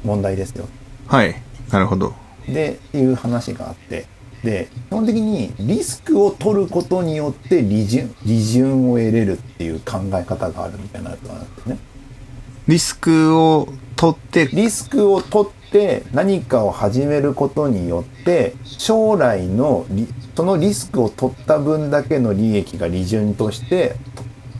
[0.04, 0.66] 問題ですよ。
[1.06, 1.36] はい。
[1.70, 2.14] なるほど。
[2.48, 4.06] で、いう話があって、
[4.42, 11.78] で、基本的にリスクを取ることによって利潤、利潤を得れるっていう考え方があるみたいなやつがあってね。
[12.68, 23.96] リスクを取って、リスクを取って何かを始めることによって将来のリそのリスクを取った分だけの利益が利潤として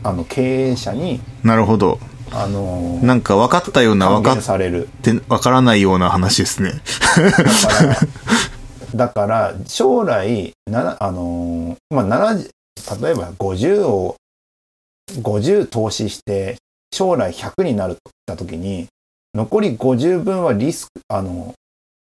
[0.03, 1.99] あの経営者になるほど。
[2.29, 6.73] あのなんか分かったような還分かっ元されるて、分からないような話ですね。
[8.93, 12.49] だから将来なあのまあ70
[13.01, 14.15] 例えば50を
[15.21, 16.57] 50投資して
[16.93, 18.87] 将来100になるった時に
[19.37, 21.53] 残り50分はリスクあの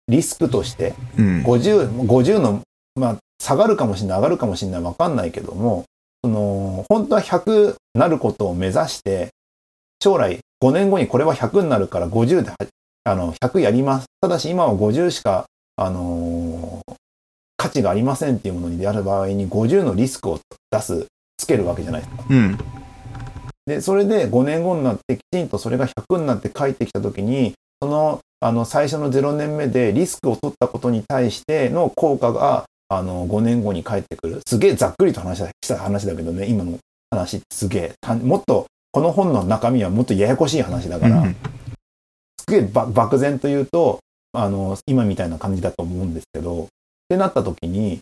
[0.08, 1.42] リスクとしてうん。
[1.42, 2.60] 50、50の、
[2.94, 5.84] まあ、下がるかもしれない、上がるかもしれない、わかんないけども、
[6.22, 9.30] その、本当は100なることを目指して、
[10.02, 12.56] 将来5年後にこれは100になるから50では、
[13.04, 14.06] あの、100やります。
[14.20, 16.94] ただし今は50しか、あのー
[17.56, 20.38] 価値がありませんっていうものにやる場合に50のリスクを
[20.70, 21.06] 出す、
[21.38, 22.24] つけるわけじゃないですか。
[22.28, 22.58] うん。
[23.66, 34.40] で、それで5年後になってきちんとそれが100になって帰ってきたときに、その、あの、最初の0年目でリスクを取ったことに対しての効果があの、5年後に帰ってくる。
[34.46, 36.78] すげえざっくりと話した話だけどね、今の
[37.10, 37.92] 話すげえ。
[38.00, 41.36] たもっと、この本の中身はもっとややこしい話だから、うん
[42.46, 44.00] すげえば漠然と言うと、
[44.34, 46.66] あの、今みたいな感じだと思うんですけど、っ
[47.08, 48.00] てなった時に、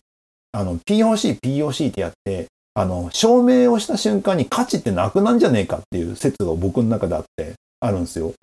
[0.51, 8.33] あの、POC、POC ってやって、あの、証明をした瞬間に価値ってなくなんじゃねえかっていう説が僕の中であって、あるんですよ。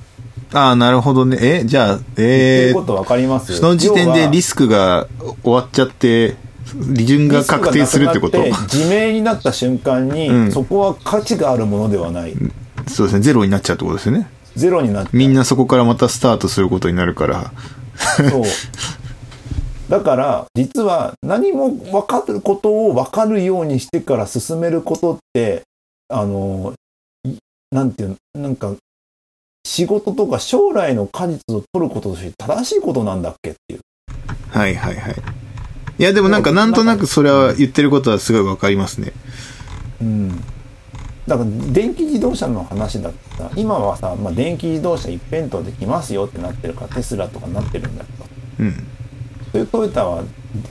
[0.53, 1.39] ああ、なるほどね。
[1.41, 5.09] え、じゃあ、言ってえー、ることわかりますその時点でリススクが
[5.43, 6.37] 終わっちゃって、
[6.75, 8.39] 利潤が確定するってこと？
[8.73, 12.35] 自明になった瞬間に、うんそこは価値があるものではない。
[12.87, 14.29] そうですね、ゼロになっちゃうってことですよね。
[14.55, 15.11] ゼロになって。
[15.17, 17.53] みんなそこからまたスタートすることになるから。
[18.31, 18.43] そう。
[19.91, 25.63] だから、実は何も分かることを分かるようにしてから進めることって、
[26.09, 26.75] あの、
[27.25, 27.37] い
[27.73, 28.73] なんていうの、なんか、
[29.67, 33.81] 仕事とか将来の果実を取ることとして正しいことなんだっけっていう。
[34.51, 35.15] はいはいはい。
[35.99, 39.13] いやでもなんかなんとなくそれは言ってることはすごいわかりますね。
[40.01, 40.41] うん。
[41.27, 48.25] だから、電気自動車の話だったら、今はさ、まあ、電気自動車一辺倒できますよってなってるから、テスラとかなってるんだけど、
[48.61, 48.87] うん。
[49.53, 50.23] トヨタは、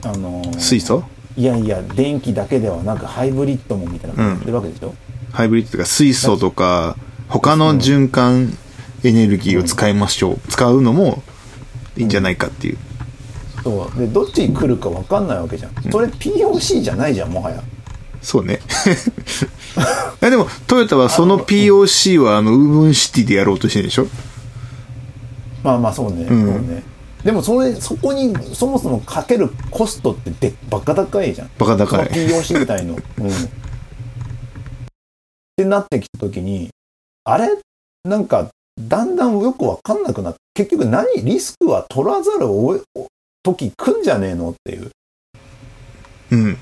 [0.04, 1.02] あのー水素？
[1.36, 4.94] いやいや、電気だけではなく、ハイブリッドもみたいなことやってるわけでしょ、
[5.32, 6.96] ハイブリッドとか水素とか、
[7.28, 8.56] 他の循環
[9.04, 10.38] エネルギーを使いましょう。
[10.48, 11.22] 使うのも
[11.96, 12.78] いいんじゃないかっていう。
[13.62, 13.98] そう。
[13.98, 15.72] で、どっちに来るか分かんないわけじゃん。
[15.90, 17.62] それ POC じゃないじゃん、もはや。
[18.22, 18.58] そうね。
[20.20, 24.08] いやでも、トヨタはその POC はあの、ウーブンシティでやろうとしてるでしょ？
[25.62, 26.24] まあまあ、そうね。
[26.24, 26.82] うんそうね。
[27.24, 31.50] でも、それ、そこに、そもそもかけるコストってで、バカ高いじゃん。
[31.58, 32.94] バカ高い POC みたいの。
[33.18, 33.28] うん。
[33.28, 33.32] っ
[35.56, 36.70] てなってきたときに、
[37.24, 37.48] あれ？
[38.04, 38.48] なんか、
[38.80, 43.06] だんだんよく分かんなくなって、結局何リスクは取らざるを得
[43.42, 44.90] 時来んじゃねえのっていう。
[46.30, 46.58] うん。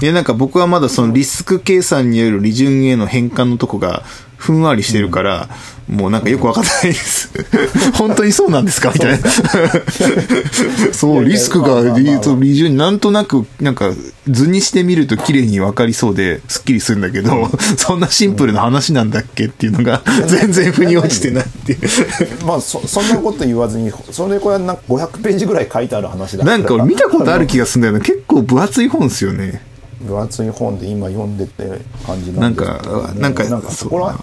[0.00, 4.02] いや、なんか僕はまだそのリスク計算による利潤への変換のとこが
[4.42, 5.48] ふんわりしてるから、
[5.88, 7.30] もうなんかよくわかんないです。
[7.94, 8.90] 本当にそうなんですか？
[8.92, 9.18] みたいな。
[10.92, 11.98] そう、リスクがまあまあまあ
[12.40, 13.92] 利利潤、なんとなく、なんか
[14.28, 21.78] 図にしてみると綺麗にわかりそうで、すっきりするんだけど、そんなシンプルな話なんだっけっていうのが、全然腑に落ちてないっていう。
[22.44, 28.00] まあそそんなこと言わずにそれこれなんか500ページぐらい書いてある話だなんか俺見たことある気がするんだよな。
[28.00, 29.60] 結構分厚い本ですよね。
[30.02, 33.02] 分厚い本で今読んでて感じななんんですけど。
[33.02, 34.18] か、なんか、なんかそこら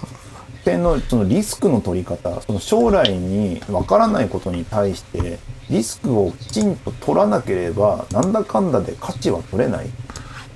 [0.65, 9.87] 辺のそのリスクの取り方その将来に分からないことに対してリスクをきちんと取らなければなんだかんだで価値は取れない。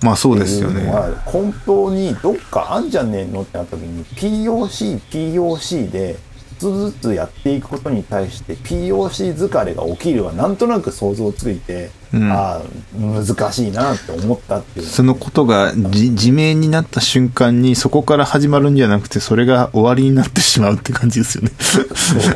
[0.01, 0.91] まあそうですよね。
[1.33, 12.31] 根本にどっかあんじゃねえのってなった時に POC、POC で一つずつやっていくことに対して POC 疲れが起きるはなんとなく想像ついて、うん。
[12.31, 12.61] ああ
[12.95, 14.85] 難しいなって思ったっていう。
[14.85, 21.51] そのことがじ自明になった瞬間にそこから始まるんじゃなくてそれが終わりになってしまうって感じですよね。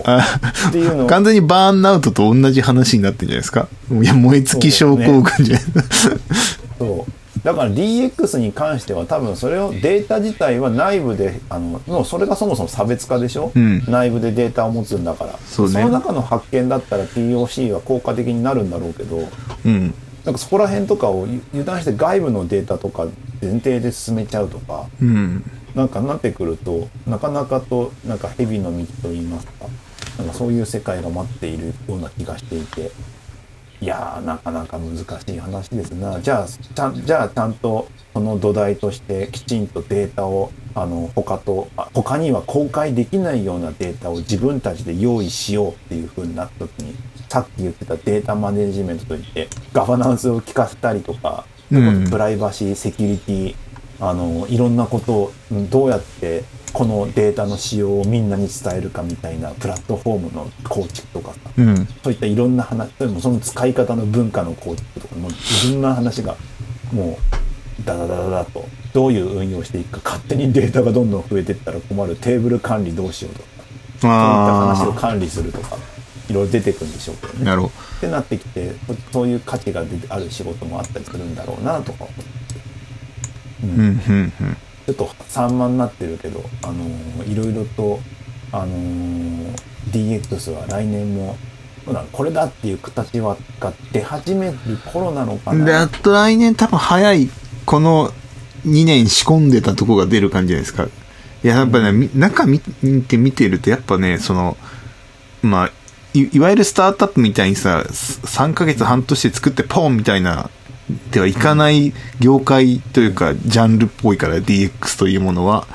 [0.06, 0.40] あ
[0.70, 3.68] っていうのを完全にバーンアウトと同じ話になってるんじゃないですか。
[3.92, 5.64] いや燃え尽き症候群じゃない。
[6.78, 7.12] そう
[7.44, 13.84] だから DX に関しては多分それをデータ自体は内部であのもうそれがそもそも差別化でしょ、うん。
[13.88, 15.38] 内部でデータを持つんだから。
[15.46, 15.84] そうね。
[15.84, 19.28] の中の発見だったら POC は効果的になるんだろうけど
[19.66, 19.94] うん。
[20.26, 23.08] なんかそこら辺とかを油断して外部のデータとか
[23.42, 25.44] 前提で進めちゃうとかうん。
[25.76, 29.68] なんかなってくるとなかなかとなんか蛇の道といいますか
[30.18, 32.92] なんかそういう世界が待っているような気がしていて
[33.80, 35.04] いやーなかなか難し
[35.36, 36.20] い話ですな。
[36.20, 46.96] じゃあちゃんじゃあちゃんとその土台としてきちんとデータをあの他とあ他には公開できないようなデータを自分たちで用意しようっていう風になった時に
[47.30, 52.10] さっき言ってたデータマネジメントといってガバナンスを聞かせたりとか、うん。
[52.10, 53.56] プライバシーセキュリティ
[54.00, 56.44] あのいろんなことをうんどうやって
[56.78, 61.88] このデータの使用をみんなに伝えるかみたいなプラットフォームの構築とかさうん。
[62.04, 66.36] そういったいろんな話でもその使い方の文化の構築とかもういろんな話が
[66.94, 67.18] も
[67.82, 68.64] うダダダダダと
[68.94, 73.48] どういう運用していくか勝手にデータがどんどん増えていったら困るテーブル管理どうしようとか
[74.00, 75.78] そういった話をあ管理するとか
[76.30, 77.40] いろいろ出てくるんでしょうけどあ。
[77.40, 77.46] ね。
[77.46, 77.68] なるほ
[77.98, 82.24] ってなってきてそそういう価値がある仕事もあったりするんだろうなとか思って、
[83.64, 83.74] うど。
[83.74, 83.84] うん、う
[84.44, 84.58] ん、
[84.88, 88.00] ちょっと散漫になってるけど、あのーいろいろと、
[88.54, 89.56] あのー
[89.92, 91.38] DX は来年も
[92.12, 94.58] これだっていう形はが出始める
[94.92, 97.30] 頃なのかなあと来年多分早い、
[97.66, 98.12] この
[98.66, 100.86] 2年仕込んでたとこが出る感じじゃないですか。
[100.86, 104.58] いや、やっぱね、み中見て見てると、やっぱね、その、
[105.42, 105.72] まあ、
[106.14, 110.50] いいわゆるスタートアップみたいにさ、3ヶ月半年で作ってポンみたいな
[111.12, 115.68] ではいかない業界というか、ジャンルっぽいから DX というものは。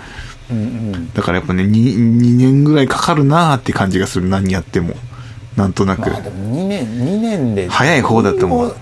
[0.50, 0.60] うんう
[0.96, 4.94] んだからやっぱね、2, 2年ぐらいかかるなーって感じがする、何やっても。
[5.56, 6.10] なんとなく。
[6.10, 8.76] まあでも2年2年で早い方だと思う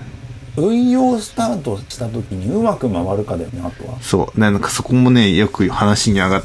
[0.56, 4.40] 運用運用スタートした時にうまく回るかだよねあとはそう。
[4.40, 6.44] なんかそこもね、よく話に上がっ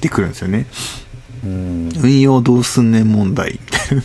[0.00, 0.66] てくるんですよね。
[1.44, 4.02] うん運用どうすんねん問題みたいな。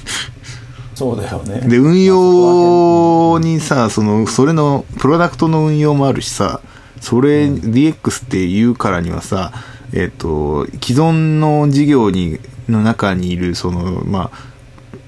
[0.95, 6.61] そうだよねで、運用にさ、その、それの、プロダクトの運用もあるしさ、
[7.01, 9.51] それ、DX って言うからにはさ、
[9.93, 12.39] えっ、と、既存の事業に、
[12.69, 14.47] の中にいる、その、まあ、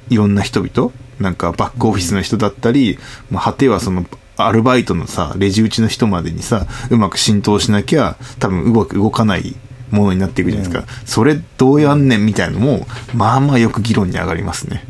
[0.10, 4.06] いろんな人々、なんかバックオフィスの人だったり、まあ、果てはその、
[4.38, 9.56] アルバイトのさ、レジ打ちの人までにさ、うまく浸透しなきゃ、多分うまく動かない
[9.92, 10.92] ものになっていくじゃないですか。
[11.06, 14.84] それどうやんねんみたいのも、まあまあよく議論に上がりますね。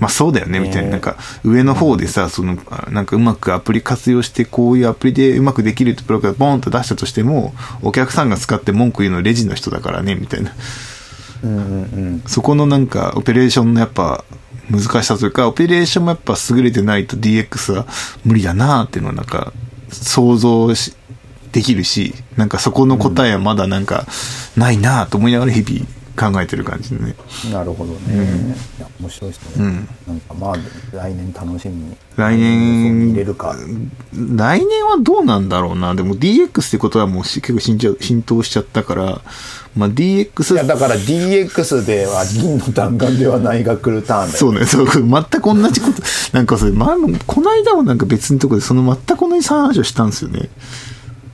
[0.00, 0.82] まあそうだよね、みたいな。
[0.84, 10.52] ねなんか、上の方でさ、その、あなんかうまくアプリ活用して、こういうアプリでうまくできるってプログラムボーンと出したとしても、お客さんが使って文句言うのレジの人だからね、みたいな。
[11.42, 14.24] うんうんうんそこのなんか、オペレーションのやっぱ、
[14.70, 17.86] 難しさというか、オペレーションもやっぱ優れてないと DX は
[18.24, 19.52] 無理だなっていうのはなんか、
[19.90, 20.94] 想像し、
[21.52, 24.06] できるし、なんかそこの答えはまだなんか、
[24.56, 25.86] ないなと思いながら日々
[26.16, 27.14] 考えてる感じでね。
[27.52, 29.88] なるほどね、いや面白いですね、うん。
[30.06, 30.56] なんかまあ
[30.92, 31.96] 来年楽しみに。
[32.16, 33.54] 来年入れるか。
[34.12, 35.94] 来年はどうなんだろうな。
[35.94, 39.20] でも DX ってことはもうし結構浸透浸透しちゃったから、
[39.76, 44.38] まあいや DX、だから DX では銀の弾丸ではないが来るターンだよ。
[44.38, 46.02] そうね、そう、全く同じこと、
[46.32, 46.96] なんかそれ、まあ、
[47.26, 50.50] この間もなんか別のとこでその全く同じ話をしたんですよね。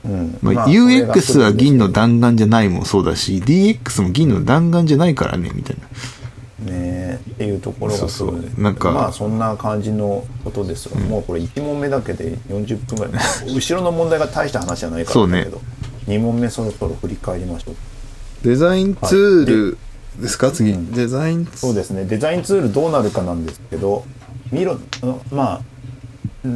[0.07, 0.37] うん。
[0.41, 5.87] まあ、UX は銀の弾丸じゃないもそうだし、DX も銀の弾丸じゃないからね、みたいな。
[6.71, 8.61] ねっていうところがそうそう。
[8.61, 13.23] なんかまあそんな感じのことですが、もうこれ1問目だけで40分ぐらい。
[13.53, 15.61] 後ろの問題が大した話じゃないからだけど、
[16.07, 17.75] 2問目そろそろ振り返りましょう。
[18.43, 19.77] デザインツール
[20.21, 20.91] ですか、次、うん。
[20.91, 22.05] デザインツそうですね。
[22.05, 24.05] デザインツールどうなるかなんですけど
[24.51, 24.77] Miro
[25.31, 25.61] まあ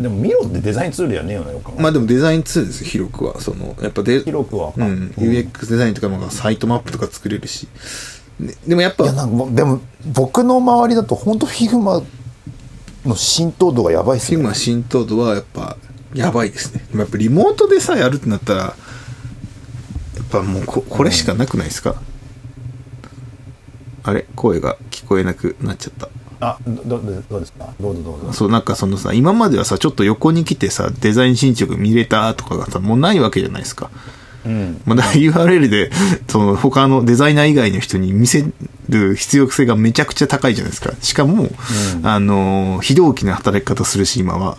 [0.02, 1.44] でも Miro ってデザインツールじゃねえよ
[1.78, 3.42] まあでもデザインツールですよ、広くは。
[3.42, 7.68] その、やっぱで、広くはうん、UX デザインとかもサイトマップとか作れるし。
[8.40, 9.82] ででもやっぱいや、なんかもうでも
[10.14, 12.02] 僕の周りだと本当 Figma
[13.06, 15.78] の浸透度がやばいっすよね Figma 浸透度はやっぱ
[16.14, 16.84] やばいですね。
[16.90, 18.76] でもやっぱリモートでさ、やるってなったら、や
[20.24, 22.02] っぱもうここれしかなくないですか、
[24.04, 24.26] あれ？
[24.36, 26.10] 声が聞こえなくなっちゃった。
[26.42, 27.70] あどどどうですか？
[27.80, 33.90] どうぞどうぞそう、なんかそのさ、今まではさ、ちょっと横に来てさ、デザイン進捗見れたとかがさ、もうないわけじゃないですか。
[34.44, 35.92] うんまあ、だから URL で、
[36.28, 38.44] その他のデザイナー以外の人に見せ
[38.90, 40.94] る必要性がめちゃくちゃ高いじゃないですか。
[41.00, 41.48] しかも、
[42.02, 44.58] あの、非同期な働き方するし、今は。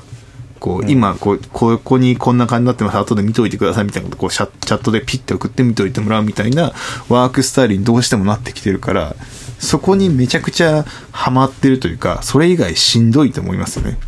[0.60, 2.96] こう、今、こう、ここにこんな感じになってます。
[2.98, 6.72] 後で見といてくださいみたいなこと、こう、チャチャットでピッて送って見といてもらうみたいな
[7.08, 9.16] ワークスタイルにどうしてもなってきてるから、
[9.62, 13.98] そこにめちゃくちゃハマってるというか、それ以外しんどいと思いますよね。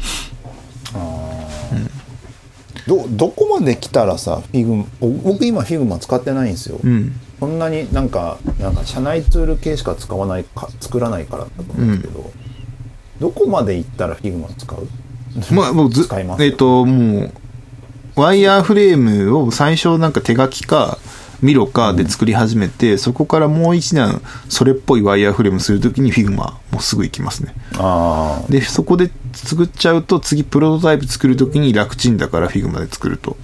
[2.86, 4.84] どどこまで来たらさフィグ
[5.22, 7.18] 僕今 Figma 使ってないんですよ、うん。
[7.40, 12.30] そんなになんかなんか社内ツール系しか使わないか作らないからだと思うんですけど、
[13.20, 14.86] どこまで行ったら Figma 使う？
[15.54, 17.32] まあ、もうず使いますえっ、と、もう、
[18.16, 20.98] ワイヤーフレームを最初なんか手書きか、
[21.44, 27.54] Miro かで作り始めて、そこからもう一段、それっぽいワイヤーフレームするときに Figma、もうすぐ行きますね。
[27.76, 33.36] あで、そこで作っちゃうと、次プロトタイプ作るときに楽ちんだから Figma で作ると。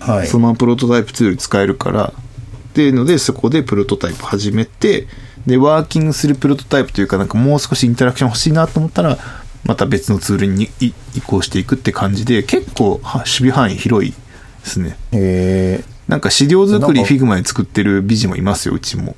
[0.00, 5.06] あはいそのままプロトタイプツール使えるから、っていうので、そこでプロトタイプ始めて、
[5.46, 9.18] で、ワーキングするプロトタイプというか、なんかもう少しインタラクション欲しいなと思ったら、
[9.64, 14.16] また別のツールにい移行していくって感じで、結構は守備範囲広いで
[14.64, 14.96] すね。
[15.12, 19.16] へなんか資料作り Figmaで作ってる美人もいますよ、うちも。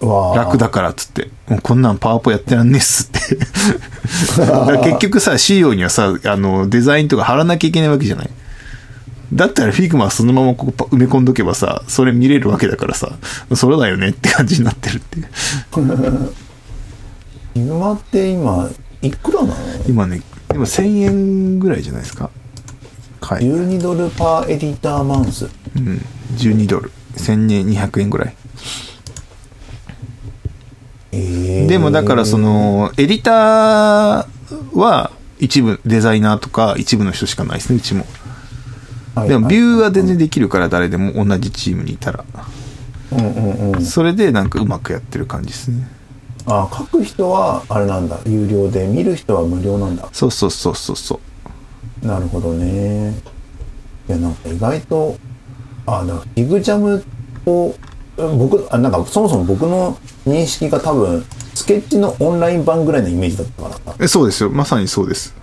[0.00, 1.30] 楽だからっつって。
[1.48, 3.20] もうこんなんパワポやってらんねえっすって。
[4.84, 8.30] 結局さ、資料にはさ、あの、デザインとか貼らなきゃいけないわけじゃない。
[9.32, 13.10] だったら Figmaはそのままここパ埋め込んどけばさ、それ見れるわけだからさ、
[13.54, 15.20] それだよねって感じになってるって。
[15.72, 18.70] Figmaって今
[19.02, 19.54] いくらなの？
[19.86, 20.22] 今ね、
[20.54, 22.30] 今1000円ぐらいじゃないですか。
[23.20, 23.42] はい。
[23.42, 25.46] 12ドル per editor month
[25.76, 26.04] うん。
[26.36, 26.90] 12ドル。
[27.16, 28.34] 1200円ぐらい。
[31.12, 38.06] えでもだからその、エディターは一部デザイナーとか一部の人しかないですね、うちも。
[39.26, 42.24] でもビューは全然できるから誰でも同じチームにいたら。
[43.10, 45.88] うんうんうんそれでなんかうまくやってる感じですね。
[46.46, 51.20] あ書く人はあれなんだ有料で見る人は無料なんだそうそうそうそうそ
[52.02, 52.06] う。
[52.06, 53.14] なるほどね
[54.08, 55.16] いや、なんか意外と、
[55.88, 57.02] あ、なんかフィグジャム
[57.46, 57.74] を、
[58.16, 61.24] 僕、あ、なんかそもそも僕の認識が多分、
[61.54, 63.80] スケッチのオンライン版ぐらいのイメージだったからさ。
[64.00, 64.50] えそうですよ。
[64.50, 65.34] まさにそうです。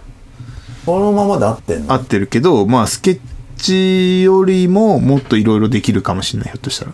[0.85, 1.93] そのままで合ってんの？
[1.93, 3.19] 合ってるけど、まあ、スケッ
[3.57, 6.93] チよりももっといろいろできるかもしれない、ひょっとしたら。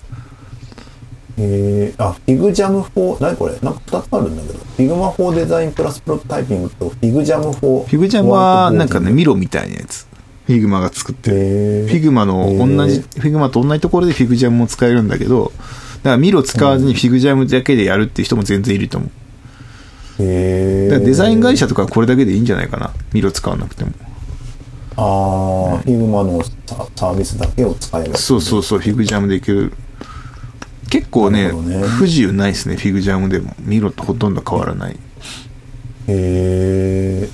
[1.38, 3.54] えー、あ、 FigJam for、何これ？
[3.62, 4.60] なんか2つあるんだけど。
[4.60, 7.52] Figma for design plus prototyping と FigJam for。
[7.52, 10.08] フ FigJamは、なんかね、 Miroみたいなやつ。
[10.52, 11.38] Figmaが作ってる。
[11.88, 15.52] Figmaの同じ、 Figmaと同じところで FigJamも使えるんだけど、
[15.98, 20.24] だから Miro使わずに FigJamだけでやるっていう人も全然いると思う。
[20.24, 22.92] へーだからデザイン会社とかはこれだけでいいんじゃないかな。
[23.14, 23.92] Miro使わなくても。
[24.98, 28.18] ああ、 Figmaのササービスだけを使える。
[28.18, 29.72] そうそうそう、 FigJamでいける。
[30.90, 33.56] 結構ねね不自由ないですね、 FigJamでも。
[33.60, 34.94] Miroとほとんど変わらない。
[34.94, 34.98] へ
[36.08, 37.30] え。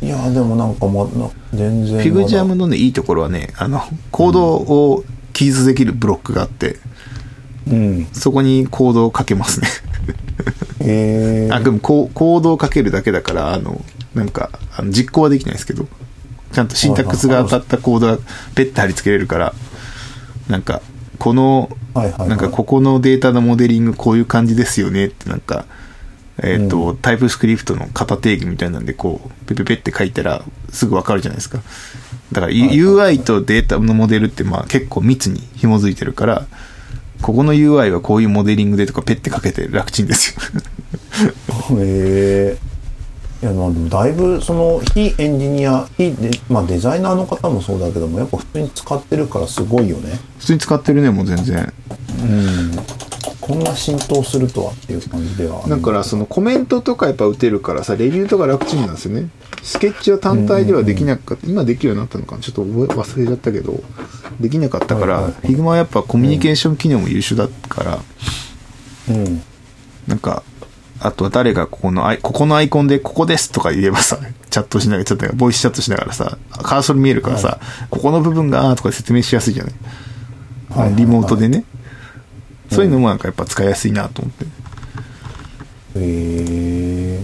[0.00, 1.10] いや、でもなんかまだ、
[1.52, 1.98] 全然。
[2.00, 6.78] FigJamのね、いいところはね、あの、コードを記述できるブロックがあって、
[7.70, 8.06] うん。
[8.12, 9.68] そこにコードをかけますね。
[10.80, 11.52] へえ。
[11.52, 15.86] あ、でもココードをかけるだけだから、あの、なんか、あの実行はできないですけど、
[16.52, 18.18] ちゃんとシンタックスが当たったコードが
[18.54, 19.54] ペッて貼り付けれるから、
[20.48, 20.82] なんか、
[21.18, 25.64] この、はいはいはいなんかここのデータのモデリングこういう感じですよねってなんか、
[26.42, 31.60] えっ、と、タイプスクリプトの型定義みたいなんでこう、ペペペって書いたらすぐわかるじゃないですか。
[32.32, 36.46] だから、UI とデータのモデルってまあ結構密に紐づいてるから、
[37.22, 41.78] ここの UI はこういうモデリングでとかペッてかけて楽ちんですよ。
[41.80, 42.73] へえ。
[43.44, 50.18] いや、まあ、でもだいぶ、その、非エンジニア、非デ、まあ、デザイナーの方もそうだけども、やっぱ普通に使ってるからすごいよね。
[50.38, 51.70] 普通に使ってるね、もう全然。
[52.20, 52.72] うん。
[53.42, 55.62] こんな浸透するとはっていう感じでは。
[55.68, 59.28] だからそのコメントとかやっぱ打てるからさレビューとか楽ちんなんですよね
[59.62, 63.84] スケッチは単体ではできなかった、今できるようになったのかなちょっと覚え忘れちゃったけど
[64.40, 67.98] できなかったから、はいはいはい Figma はやっぱコミュニケーション機能も優秀だから、
[69.10, 69.42] うん。
[70.06, 70.42] なんか
[71.04, 77.58] あとは誰がここのアイここのアイコンでここですとか言えばさ チャットしながらちょっとボイスチャットしながらさカーソル見えるからさ、
[77.90, 79.74] ここの部分がとか説明しやすいじゃない,、
[80.70, 80.78] はい。
[80.78, 81.64] はいはいリモートでね、
[82.70, 84.48] そういうのもなんかやっぱ使いやすいなと思って、へ
[85.96, 87.20] え。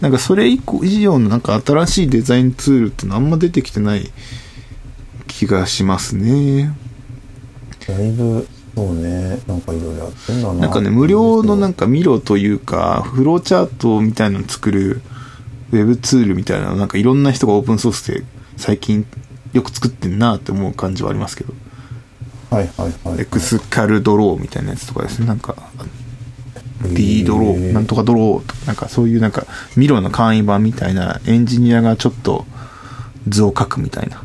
[0.00, 4.10] なんかそれ以降以上のなんか新しいデザインツールってのあんま出てきてない
[5.26, 6.72] 気がしますね。
[7.86, 8.46] だいぶ、
[8.78, 10.60] そうね、なんかいろいろやってんだな。
[10.60, 15.00] なんかね、無料のなんかミロというか、フローチャートみたいなの作る
[15.72, 18.22] ウェブツールみたいなのなんかいろんな人がオープンソースで
[18.56, 19.04] 最近
[19.52, 21.54] よく作ってんなって思う感じはありますけど。
[22.50, 23.20] はいはいはい。
[23.22, 25.26] エクスカルドローみたいなやつとかですね。
[25.26, 25.56] なんか、
[26.82, 29.44] D ドロー、なんとかドローとか、なんかそういうなんか
[29.76, 32.46] ミロの簡易版みたいなエンジニアがちょっと
[33.26, 34.22] 図を描くみたいな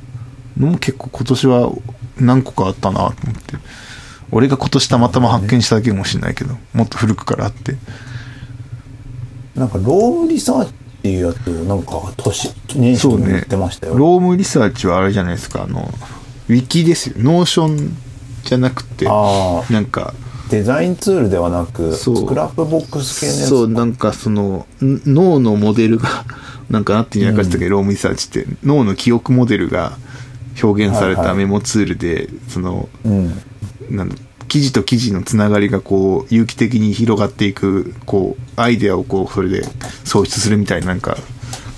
[0.59, 1.71] のも結構今年は
[2.19, 3.57] 何個かあったなと思って。
[4.33, 7.75] 俺が今年たまたま発見しただけかもしれないけど、もっと古くからあって。
[9.55, 13.95] なんか、 Roam Researchっていうやつを、なんか、年、年始そうねに言ってましたよ。
[13.95, 15.93] Roam Researchはあれじゃないですか、あの、
[16.49, 17.15] ウィキですよ。
[17.19, 17.95] Notion
[18.43, 20.13] じゃなくて、なんか、
[20.49, 23.49] デザインツールではなく、そうスクラップボックス系のやつ。
[23.49, 26.25] そう、なんかその、ん脳のモデルが、
[26.69, 29.97] なんかなってんじゃなかったっけ、 Roam Researchって、脳の記憶モデルが
[30.61, 33.41] 表現されはいはいたメモツールで、その、うん。
[33.95, 34.15] なんだ
[34.47, 39.63] 記事と記事のつながりがこう有機的に広がっていくこうアイデアをこうそれで
[40.03, 41.17] 創出するみたいななんか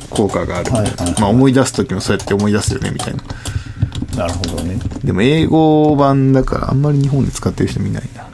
[0.10, 1.22] 効果がある、はいはいはい。
[1.22, 3.24] まあ思い出す時もそうやって思い出すよねみたいな。
[4.18, 4.80] なるほどね。
[5.04, 8.26] でも英語版だからあんまり日本で使ってる人見ないな。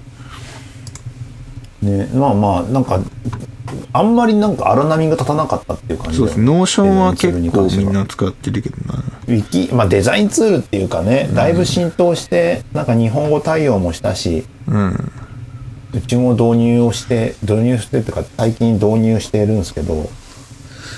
[1.82, 3.00] ね、まあまあ、なんか、
[3.94, 6.40] あんまりなんか荒波が立たなかったっていう感じそうです。
[6.40, 8.02] ね Notionは結構みんな。
[8.02, 9.00] な使ってるけどな。
[9.28, 15.12] ウィキ、まあデザインツールっていうかね、だいぶ浸透して、なんか日本語対応もしたし、うん。
[15.94, 20.10] うちも導入をして、導入してっていうか最近導入してるんですけど、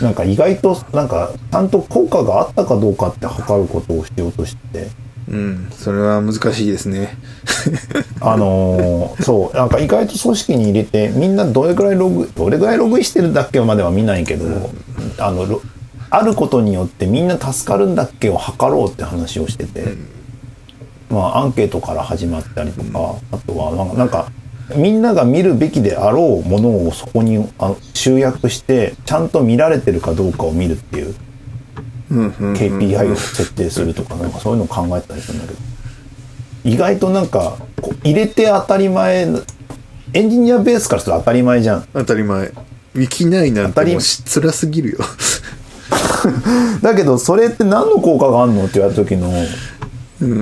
[0.02, 5.03] なんか意外となんかちゃんと効果があったかどうかって測ることをしようとしてて、
[5.34, 7.18] うんそれは難しいですね。
[8.22, 14.46] あのーそう、なんか意外と組織に入れて、みんなどれぐらいログ、どれぐらいログインしてるんだっけまでは見ないけど、
[15.18, 15.62] あの、
[16.10, 19.84] あることによってみんな助かるんだっけを測ろうって話をしてて、
[21.10, 24.28] まあアンケートから始まったりとか、あとはなんか、
[24.76, 31.16] みんなが見るべきであろうものをそこにあ集約して、ちゃんと見られてるかどうかを見るっていう
[32.14, 35.60] KPI を設定するとか、なんかそういうのを考えてたりするんだけど、
[36.64, 39.42] 意外となんか、こう入れて当たり前の、
[40.14, 41.88] エンジニアベースからすると当たり前じゃん。
[41.94, 42.52] 当たり前。
[42.96, 45.00] ウィキないなん当たりてもう辛すぎるよ。
[46.82, 49.32] だけどそれって何の効果があるのって言われた時の、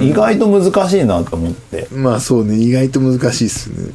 [0.03, 1.87] 意外と難しいなと思って。
[1.91, 3.91] まあそうね意外と難しいっすね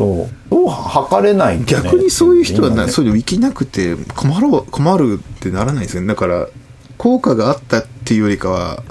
[0.00, 0.50] そう？
[0.50, 1.64] どう測れないね。
[1.66, 6.08] 逆にそういう人はな、そういうの生きなくて困ろう困るってならないですよね。
[6.08, 6.46] だから
[6.98, 8.82] 効果があったっていうよりかは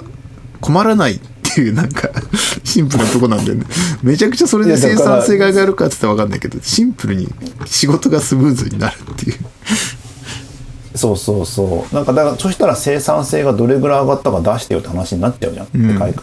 [0.60, 2.08] 困らないっていうなんか
[2.64, 3.66] シンプルなとこなんだよね。
[4.02, 7.28] めちゃくちゃそれで生産性が上がるかって言ったら分かんないけどシンプルに
[7.66, 9.36] 仕事がスムーズになるっていう。
[10.94, 11.94] そうそうそう。
[11.94, 15.92] なんかだからそしたら生産性がどれぐらい上がったか出してよって話になっちゃうじゃん、うん。
[15.92, 16.14] 世界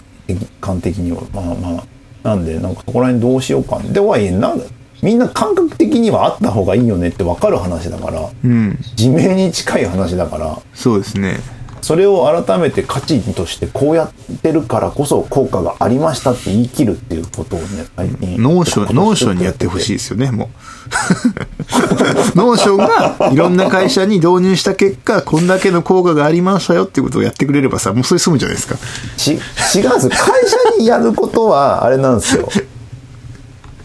[0.59, 1.21] 観的には。
[1.33, 1.83] まあまあ。
[2.23, 3.79] なんでなんかそこら辺どうしようか。
[3.79, 4.61] ではいえなん
[5.01, 8.77] みんな感覚的にはあった方がいいよねって分かる話だからうん。
[8.97, 11.39] 自明に近い話だからそうですね。
[11.81, 20.47] それを改めて価値としてこうやってるからこそ効果がありましたって言い切るっていうことをね最近 NotionNotionにやってほしいですよねもう。
[22.35, 28.75] Notionがいろんな会社に導入した結果こんだけの効果がありましたよっていうことをやってくれればさもうそれ済むじゃないですか。
[29.15, 32.49] ち違うんですよ会社にやることはあれなんですよ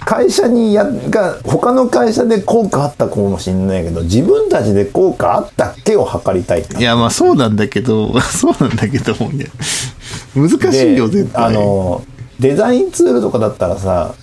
[0.04, 9.46] 会社にやが他の会社で効果あったかもしれないけど自分たちで効果あったっけを測りたいっていやまあそうなんだけど そうなんだけどもね。
[10.34, 11.44] 難しいよ絶対。
[11.44, 12.02] あの
[12.40, 14.14] デザインツールとかだったらさ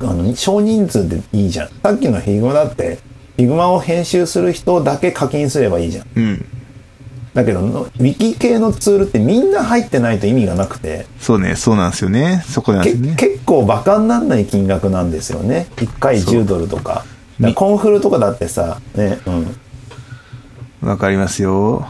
[0.00, 1.68] あの少人数でいいじゃん。
[1.82, 2.98] さっきの Figma だって
[3.36, 6.06] Figma を編集する人だけ課金すればいいじゃん。
[6.16, 6.46] うん
[7.34, 11.06] だけどのウィキ系のツールってみんな入ってないと意味がなくて。
[11.20, 12.44] そうねそうなんですよね。
[12.48, 13.16] そこなんでけすね。
[13.16, 15.66] 結構バカになんない金額なんですよね。
[15.76, 16.82] 1回10ドルとか。
[16.82, 17.04] だか
[17.40, 20.88] らコンフルとかだってさねうん。
[20.88, 21.88] わかりますよ。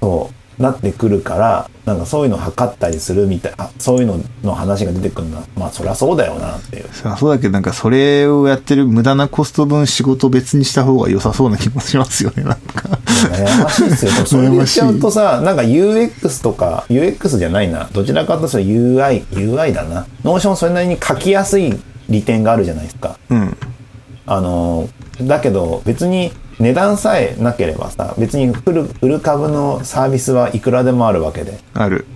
[0.00, 6.88] そうなってくるからなんかそういうの測ったりするみたいあそういうのの話が出てくるのはまあそりゃそうだよなっていう。
[6.92, 12.88] さそうだけどなんかそれをやってる無駄なコスト分仕事別にした方が良さそうな気もしますよねなんか。
[13.32, 14.12] 悩ましいですよ。
[14.26, 17.88] それで言っちゃうとさなんか UX とか UX じゃないな。
[17.92, 20.06] どちらかというと UI UI だな。
[20.24, 21.72] Notionそれなりに書きやすい
[22.10, 23.18] 利点があるじゃないですか。
[23.30, 23.56] うん。
[24.26, 24.88] あの
[25.22, 31.58] だけど別に値段さえなければさ別にフルフル株のサービスはいくらでもあるわけで。
[31.74, 32.06] ある。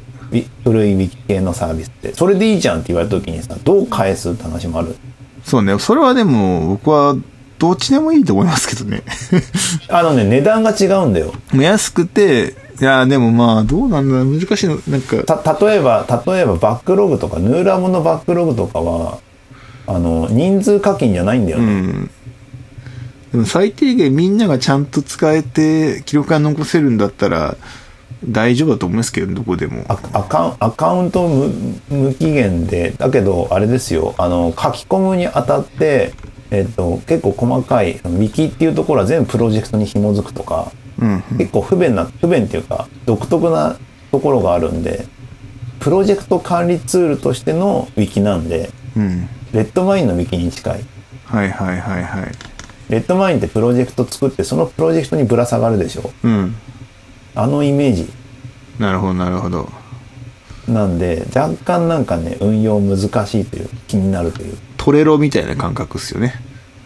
[0.64, 2.12] 古いウィキ系のサービスって。
[2.14, 4.97] それでいいじゃんって言われた時にさどう返すって話もある？
[5.45, 5.78] そうね。
[5.78, 7.16] それはでも僕は
[7.59, 9.03] どっちでもいいと思いますけどね。
[9.88, 11.32] あのね値段が違うんだよ。
[11.55, 14.78] 安くていやでもまあどうなんだ難しいの。
[14.88, 19.18] なんかた例えば例えばバックログとかヌーラムのバックログとかは
[19.86, 22.11] あの人数課金じゃないんだよね、うん
[23.35, 27.57] でも最低限みんながちゃんと使えて記録が残せるんだったら
[28.24, 29.85] 大丈夫だと思いますけどどこでも。
[29.89, 31.51] アアカウンアカウント無
[31.91, 32.93] 無期限で。
[32.93, 34.14] だけどあれですよ。
[34.18, 36.12] あの書き込むにあたって、
[36.53, 40.70] えっと結構細かいウィキっていうところは全部プロジェクトに紐づくとか
[41.01, 41.24] うん。
[41.37, 43.76] 結構不便な不便っていうか独特な
[44.12, 45.07] ところがあるんで
[45.80, 49.28] プロジェクト管理ツールとしてのウィキなんでうん。
[49.53, 50.85] レッドマインのウィキに近い。
[51.24, 52.53] はいはいはいはい
[52.95, 56.12] レッドマインってプロジェクト作ってそのプロジェクトにぶら下がるでしょ？
[56.22, 56.55] うん。
[57.34, 58.09] あのイメージ。
[58.78, 59.68] なるほどなるほど。
[60.68, 64.57] なんで若干なんかね運用難しいという気になるという。
[64.76, 66.34] トレロみたいな感覚っすよね。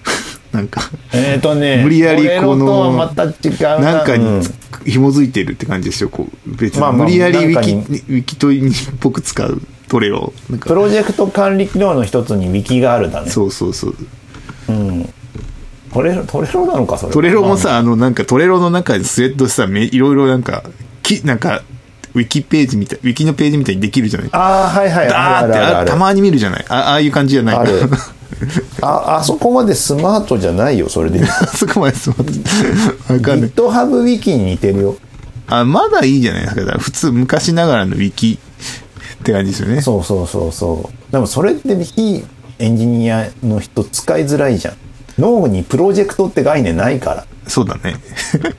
[0.52, 0.80] なんか
[1.12, 3.78] えっ、とね無理やりこのまた違うな。
[3.80, 4.54] なんかうんにつ
[4.86, 6.80] 紐づいてるって感じですよこう別に。
[6.80, 8.52] まあまあ無理やりウィキ,、ウィキとっ
[8.98, 10.32] ぽく使うトレロ。
[10.60, 13.30] プロジェクト管理機能の一つにウィキがあるだね。
[13.30, 13.94] そうそうそう。
[14.70, 15.12] うん
[15.92, 20.62] トレロトレロなのかそれトレロもさあのなんかトレロの中でスレッドさめいろいろなんか
[21.02, 21.62] きなんか
[22.14, 24.28] ウィキページみたいウィキのページみたいにできるじゃない？
[24.32, 25.66] ああはいはいダーってある。
[25.66, 26.64] あるあるあたまに見るじゃない？
[26.68, 27.56] あああいう感じじゃない？
[27.56, 27.80] ある。
[28.82, 31.24] ああそこまでスマートじゃないよそれで。
[31.54, 33.50] そこまですまんわかんない。
[33.50, 34.96] GitHub ウィキに似てるよ。
[35.48, 36.42] あまだいいじゃない？
[36.42, 38.38] ですかだから普通昔ながらのウィキ
[39.20, 39.80] って感じですよね。
[39.82, 41.12] そうそうそうそう。
[41.12, 42.24] でもそれって非
[42.58, 44.74] エンジニアの人使いづらいじゃん
[45.18, 47.26] 脳にプロジェクトって概念ないから。
[47.46, 47.96] そうだね。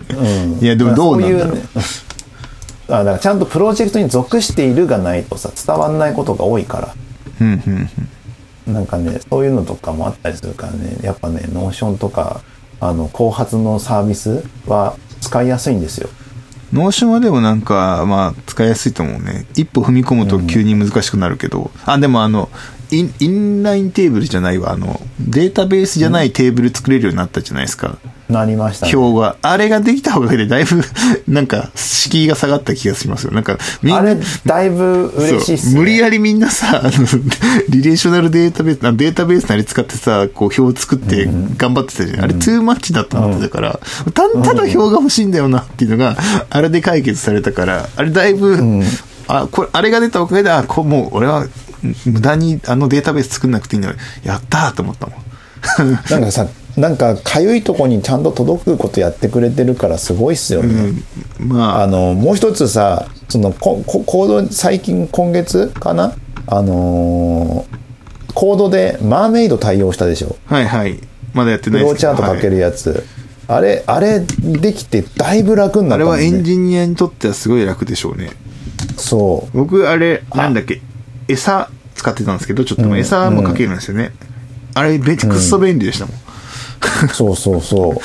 [0.10, 0.64] うん。
[0.64, 1.56] いやでもどうなんだろう。
[1.56, 1.68] そういうね
[2.90, 6.96] あだからちゃんとプロジェクトに属しているがないとさ伝わんないことが多いから。
[7.42, 7.90] うんうん
[8.68, 8.74] うん。
[8.74, 10.98] なんかねそういうのとかもあったりするからね。
[11.02, 12.42] やっぱね Notionとか
[12.80, 16.10] あの後発のサービスは使いやすいんですよ。
[16.72, 19.48] Notionはでもなんか、まあ、使いやすいと思うね。
[19.56, 22.48] 一歩踏み込むと急に難しくなるけど、あ、でもあの、
[22.92, 27.98] イン、インラインテーブルじゃないわ、あの、データベースじゃないテーブル作れるようになったじゃないですか。
[28.30, 28.96] なりましたね。
[28.96, 29.36] 表が。
[29.42, 30.84] あれができたおかげでだいぶ、
[31.28, 33.32] なんか、敷居が下がった気がしますよ。
[33.32, 35.80] なんか、みんなあれ、だいぶ嬉しいっすね。
[35.80, 36.92] 無理やりみんなさ、あの、
[37.70, 41.28] リレーショナルデータベース、あデータベースなり使ってさ、こう表を作って
[41.58, 42.24] 頑張ってたじゃん。
[42.24, 43.80] あれ、トゥーマッチだったなってだから、
[44.14, 46.16] たただ表が欲しいんだよなっていうのが、
[46.50, 48.84] あれで解決されたから、あれだいぶ、
[49.28, 51.46] あ、これ、あれが出たおかげで、あ、こうもう俺は、
[52.06, 55.20] 無駄にあのデータベース作んなくていいんだやったーと思ったもん。
[56.10, 60.94] なんかさ、なんか、かゆいとこにちゃんと届くことやってくれてるからすごいっすよね。
[61.38, 66.16] まあ、あの、もう一つさ、その、ここコード、最近、今月かな？
[66.48, 67.80] あのー
[68.32, 70.38] コードでマーメイド対応したでしょ？
[70.46, 71.00] はいはい。
[71.34, 73.04] まだやってなフローいですけどチャートかけるやつ。
[73.48, 76.26] あれ、あれできてだいぶ楽になあれったもんね。
[76.30, 78.30] はエンジニアにとってはすごい楽でしょうね。
[78.96, 79.58] そう。
[79.58, 80.80] 僕、あれ、なんだっけ、
[81.30, 84.12] 餌使ってたんですけど、ちょっと餌もかけるんですよね。
[84.74, 87.10] あれ、めっちゃくっそ便利でしたもん。
[87.10, 87.96] そうそうそう。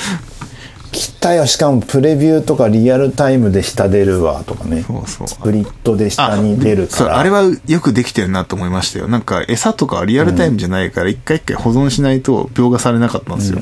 [0.91, 1.45] 来たよ。
[1.45, 4.83] しかもプレビューとかリアルタイムで下出るわとかね。
[4.87, 6.97] そうそうスプリットで下に出るから。
[6.97, 9.07] そうあれはよくできてるなと思いましたよ。
[9.07, 13.59] なんか、餌とかはリアルタイムじゃないから、一回一回保存しないと描画されなかったんですよ。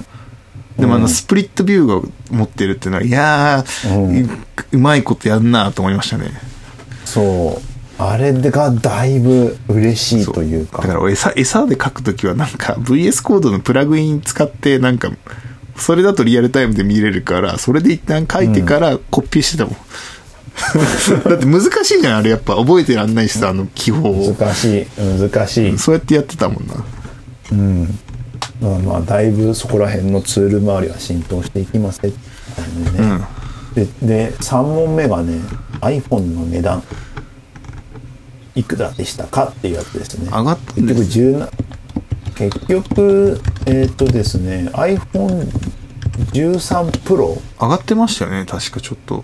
[0.77, 4.29] でもあの、スプリットビューが持ってるっていうのは、いやー、
[4.71, 6.31] うまいことやんなと思いましたね。
[7.05, 7.72] そう。
[7.97, 10.81] あれがだいぶ嬉しいというか。
[10.81, 15.11] だから餌、餌で書くときはなんか VS コードのプラグイン使ってなんか、
[15.75, 19.75] それだとリアルタイムで見れるから、それで一旦書いてからコピーしてたもん。
[21.29, 24.35] だって難しいじゃん、あれやっぱ覚えてらんないしさ、あの記法を。
[24.39, 24.87] 難しい。
[24.97, 25.77] 難しい。
[25.77, 26.83] そうやってやってたもんな。
[28.61, 32.13] まあまあ、だいぶそこら辺のツール周りは浸透していきますね。
[32.97, 33.25] うん。
[33.73, 35.39] でで3問目がね
[35.81, 36.83] iPhone の値段
[38.55, 40.27] いくらでしたかっていうやつですね。
[40.27, 41.49] 上がったん結です局10な
[42.35, 49.23] 結局えっ、とですね iPhone13 Pro 上がってましたよね、確かちょっと。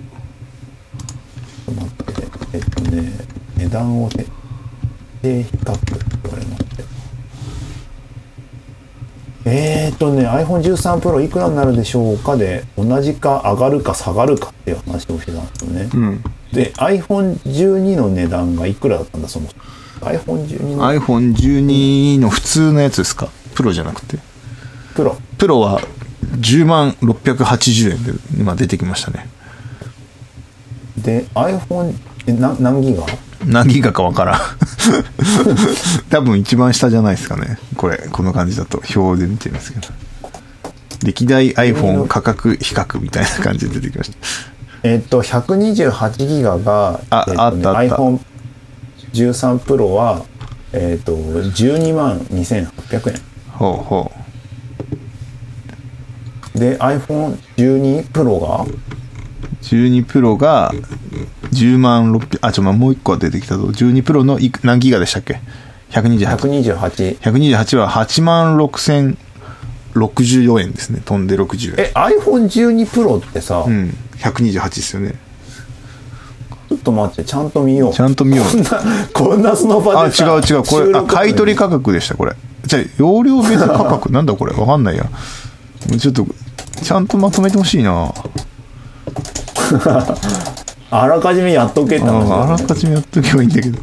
[1.65, 2.03] ちょっと待って
[2.53, 3.11] えっ、とね
[3.57, 4.31] 値段を徹底
[5.21, 6.83] 比較って言われまして。
[9.45, 16.23] えーとね iPhone13 Pro いくらになるでしょうかで同じか上がるか下がるかっていう話をしてたんですよね、うん。
[16.53, 19.63] で iPhone12 の値段がいくらだったんだそもそも
[20.11, 23.29] iPhone12 の iPhone12 の普通のやつですか？
[23.55, 24.17] プロじゃなくて。
[24.95, 25.81] プロプロは
[26.37, 29.29] 10万680円で今出てきましたね。
[30.97, 31.93] で iPhone
[32.27, 33.05] えな何ギガ？
[33.45, 34.39] 何ギガかわからん。
[36.09, 37.57] 多分一番下じゃないですかね。
[37.77, 39.87] これ、この感じだと表で見てるんですけど。
[41.03, 44.17] 歴代 iPhone 価格比較みたいな感じで出てきました。
[44.83, 50.25] えっと128ギガがあえっとねあったあった iPhone13 Pro は
[50.73, 53.19] えっと12万2800円
[53.51, 54.11] ほうほ
[56.55, 58.63] で iPhone12 Pro が？
[58.63, 58.67] う。
[59.61, 60.71] 12プロが
[61.51, 63.65] 10万600、あ、ちょ、まあ、もう一個出てきたぞ。
[63.65, 65.41] 12プロのいく何ギガでしたっけ
[65.91, 66.37] ?128。
[66.37, 71.01] 128 128は8万6064円ですね。
[71.05, 71.87] 飛んで60円。
[71.87, 73.93] え iPhone12 Pro ってさ、うん。
[74.19, 75.15] 128ですよね。
[76.69, 78.69] ちょっと待ってちゃんと見ようちゃんと見ようこんな
[79.11, 80.63] こんなその場あ、でさ違う違う。
[80.63, 82.35] これ、あ、買い取り価格でした、これ。
[82.65, 84.11] じゃあ、容量別価格？
[84.13, 84.53] なんだこれ？
[84.53, 85.05] わかんないや。
[85.99, 86.27] ちょっと、
[86.83, 88.13] ちゃんとまとめてほしいな
[90.91, 93.79] あらかじめやっとけって話ねああらかじめやっとけばいいんだけど。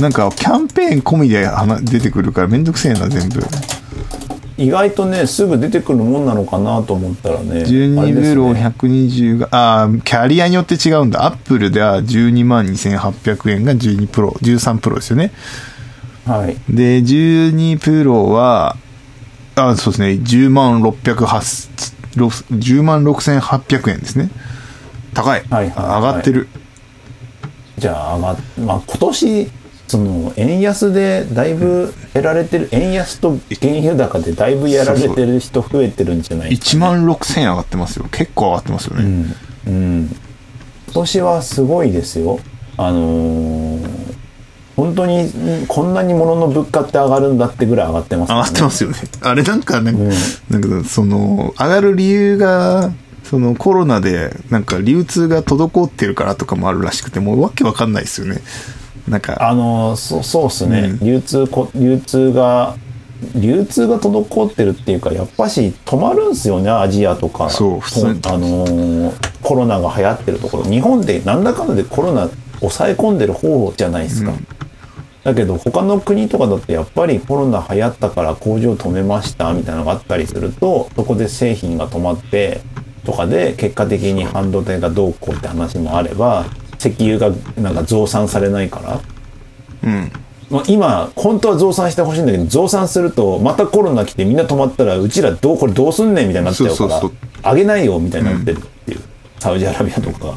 [0.00, 3.40] なんか、キャンペーン込みで話出てくるからめんどくせえな、全部。
[4.58, 9.48] 意外とねすぐ出てくるもんなのかなと思ったらねあれ12ですブロね120が、
[9.82, 11.26] あーキャリアによって違うんだ。
[11.26, 15.32] アップルでは12万2800円が12プロ、13プロですよね。
[16.26, 18.76] はいで、12プロは、
[19.54, 21.94] あ、そうですね、10万608、
[22.50, 24.30] 10万6800円ですね。
[25.14, 25.44] 高い。
[25.50, 26.48] はいはいはい上がってる。
[27.78, 29.50] じゃあ上がっまあ今年
[29.88, 38.06] その円安でだいぶやられてる円安と原油高でだいぶやられてる人増えてるんじゃない1万6000円上がってますよ。
[38.10, 39.34] 結構上がってますよね。
[39.66, 40.16] うん
[40.86, 42.40] 今年はすごいですよ
[42.76, 44.06] あのー
[44.76, 45.32] 本当に
[45.68, 48.96] こんなに物の物価って上がるんだってぐらい上がってます上がってますよね。
[49.22, 50.14] あれなんか、なんか、
[50.50, 52.92] なんかその、上がる理由が、
[53.24, 58.42] そのコロナで、なんか流通が滞ってるからとかもあるらしくて、もうわけわかんないですよね。
[59.08, 61.06] なんか、あのーそそうっすね、うん。
[61.06, 62.76] 流通こ流通が
[63.34, 67.48] 流通が滞ってるっていうかやっぱし止まるんすよねアジアとか。
[67.50, 68.20] そう普通に。
[68.26, 70.64] あのーコロナが流行ってるところ。
[70.64, 72.28] 日本でなんだかんだでコロナ
[72.60, 74.32] 抑え込んでる方じゃないですか、
[75.22, 82.60] だけど他の国とかだってやっぱりコロナ流行ったから工場止めましたみたいなのがあったりするとそこで製品が止まって
[83.04, 86.46] とかで結果的に半導体がどうこうって話もあれば
[86.78, 89.00] 石油がなんか増産されないから。
[89.84, 90.12] うん。
[90.48, 97.00] まあ、今本当は増産してほしいんだけど増産するとまたコロナ来てみんな止まったらうちらどうこれどうすんねんみたいになっちゃうから
[97.42, 99.00] あげないよみたいになってるっていう、
[99.40, 100.36] サウジアラビアとか。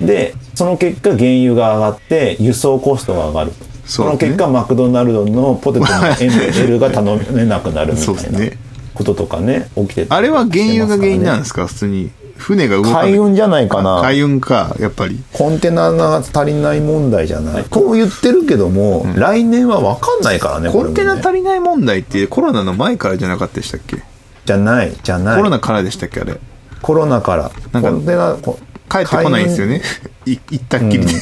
[0.00, 3.52] でその結果原油が上がって輸送コストが上がる
[3.84, 4.12] そうね。
[4.12, 5.92] その結果マクドナルドのポテトの
[6.64, 8.40] L が頼めなくなるみたいな。
[8.94, 11.66] こととかね起きてたあれは原油が原因なんでですか？
[11.66, 12.10] 普通に。
[12.42, 13.10] 船が動かない。
[13.12, 15.22] 海運じゃないかな海運か、やっぱり。
[15.32, 17.64] コンテナが足りない問題じゃない。
[17.64, 24.02] こう言ってるけども、来年は分かんないからね、コンテナ足りない問題ってコロナの前からじゃなかったでしたっけ？
[24.44, 25.36] じゃない、じゃない。
[25.36, 26.36] コロナからでしたっけあれ？
[26.82, 27.50] コロナから。
[27.72, 28.58] なんかコンテナ、こ
[28.90, 29.80] 帰ってこないんですよね。
[30.26, 31.12] い行ったっきりで。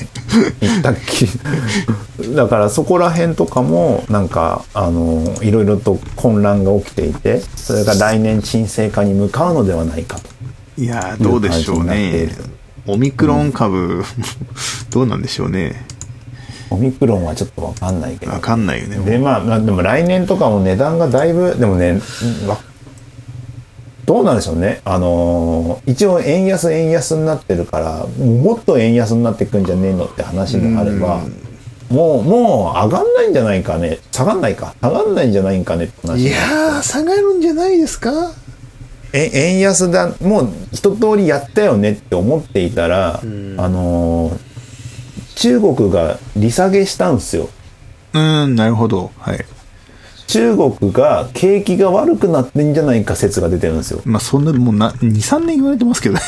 [0.61, 2.35] 行ったっきり。
[2.35, 10.29] だからそこら辺とかも、なんか、あの、いろいろと混乱が起きていて、それが来年沈静化に向かうのではないかと。
[10.81, 12.33] いやー、どうでしょうねる。
[12.87, 14.03] オミクロン株、
[14.91, 15.85] どうなんでしょうね。
[16.70, 18.39] オミクロンはちょっと分かんないけどわ。
[18.41, 18.97] かんないよね。
[18.99, 22.01] でまあまあでも来年とかも値段がだいぶでもね
[24.07, 31.20] どうなんでしょうねあのー一応円安円安になってるからもっと円安になってくんじゃねえのって話もあれば
[31.91, 38.11] もうもう上がんないんじゃないかね下がんないか下がんないんじゃないんかねって話いやー、下がるんじゃないですか？
[39.13, 44.51] え円安だもう一通りやったよねって思っていたら、あのー
[45.37, 47.49] 中国が利下げしたんですよ
[48.13, 49.11] うーん、なるほど。
[49.17, 49.45] はい。
[50.27, 54.03] 中国が景気が悪くなってんじゃないか説が出てるんですよ。
[54.05, 56.21] まあ、そんな、もうな、2、3年言われてますけどね。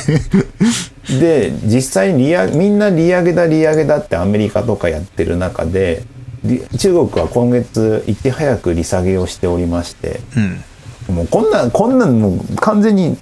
[1.21, 6.05] で実際に利上げみんな利上げだ利上げだってアメリカとかやってる中で
[6.45, 10.65] り中国は今月いち早く利下げをしておりましてうん。
[11.09, 13.17] もうこんなんこんなんもう完全に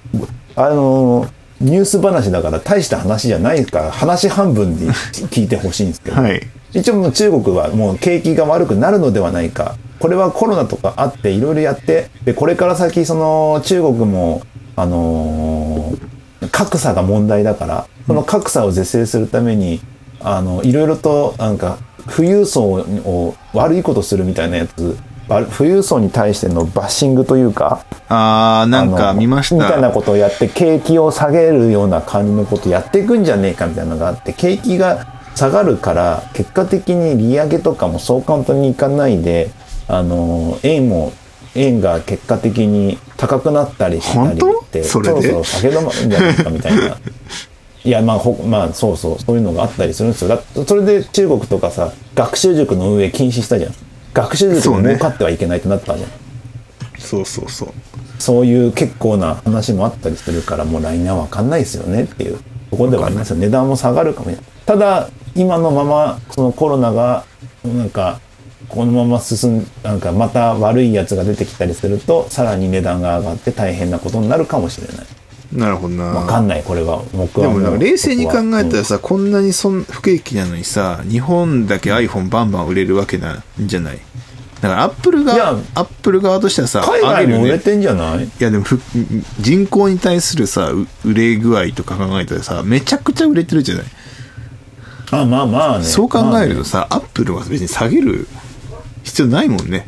[0.57, 1.27] あの
[1.61, 6.41] ニュース話だから大した話じゃないから話半分で聞いてほしいんですけど、はい。
[6.73, 14.43] 一応もう中国はもう景気が悪くなるのではないかこれはコロナとかあっていろいろやってでこれから先その中国も
[14.77, 16.11] あのー
[16.49, 19.81] 格差が問題だからその格差を是正するために
[20.21, 21.79] あのいろいろとなんか
[22.17, 24.97] 富裕層を悪いことするみたいなやつわ
[25.57, 29.55] 富裕層に対してのバッシングというかあー、なんか見ました。
[29.57, 35.07] みたいなことをやって景気を下げるような感じのことやっていくんじゃねえかみたいなのがあって景気が
[35.37, 39.51] 下がるから結果的に利上げとかもそう簡単にいかないで
[39.89, 41.13] あの円も
[41.55, 45.15] 円が結果的に高くなったりしたりってそれで？
[45.15, 46.97] ろそろ下げ止まるんじゃないかみたいな。
[47.83, 53.75] いやまあほまあそうそうそういうのがあったりするんですよだそれで中国とかさ学習塾の運営禁止したじゃん
[54.13, 54.81] 学習塾そうね。
[54.81, 56.11] も儲かってはいけないってなったじゃん
[56.99, 57.69] そうそうそう。
[58.19, 62.39] そういう結構な話もあったりするからもう来年は分かんないですよねっていう。
[62.71, 63.37] ところではありますよ。
[63.37, 64.27] 値段も下がるかも。
[64.27, 67.25] しれないただ今のままそのコロナが
[67.65, 68.21] なんか
[68.69, 75.07] このまま進んなんかまた悪いやつが出てきたりするとさらに値段が上がって大変なことになるかもしれない
[75.53, 76.13] なるほどな。
[76.13, 77.03] 分かんないこれは。
[77.13, 83.99] 僕ではうもなんか冷静に考えたららさ、こんなにそん不景気なのにさ、日本だけ iPhone バンバン売れるわけなんじゃない？
[84.61, 88.25] だからアップルが、アップル側としてはさ、海外も売れてんじゃない？
[88.27, 88.79] いやでもふ
[89.41, 93.85] 人口に対するさ、う売れ具合とか考えたらさ、めちゃくちゃ売れてるじゃない、
[95.11, 95.85] あまあまあね。
[95.85, 98.29] そう考えるまとさ、アップルは別に下げる
[99.03, 99.87] 必要ないもんね。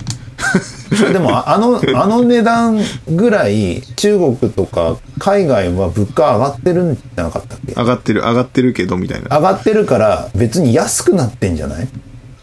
[1.12, 2.78] でもああのあの値段
[3.11, 7.72] ぐらい中国とか海外は物価上がってるんじゃなかったっけ？
[7.74, 9.36] 上がってる、上がってるけどみたいな。
[9.36, 11.88] 上がってるから別に安くなってんじゃない？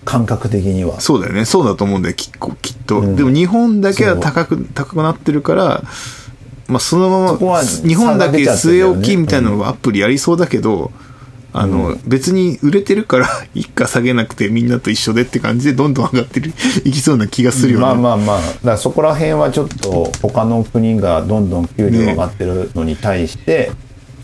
[0.06, 1.00] 感覚的には。
[1.02, 1.46] そうだよね。
[1.46, 3.02] そうだと思うんだよ、きっこきっと。
[3.16, 5.84] でも日本だけは高く、高くなってるから、
[6.68, 10.92] まあそのまま、日本だけ据え置きみたいな差のがアップルやりそうだけど、
[11.52, 16.54] あの、別に売れてるから、 一家下げなくてみんなと一緒でって感じでどんどん上がってる、
[16.86, 17.86] いきそうな気がするよね。
[17.86, 23.72] まあまあまあ、だからそこら辺はちょっと他の国がどんどん給料上がってるのに対して、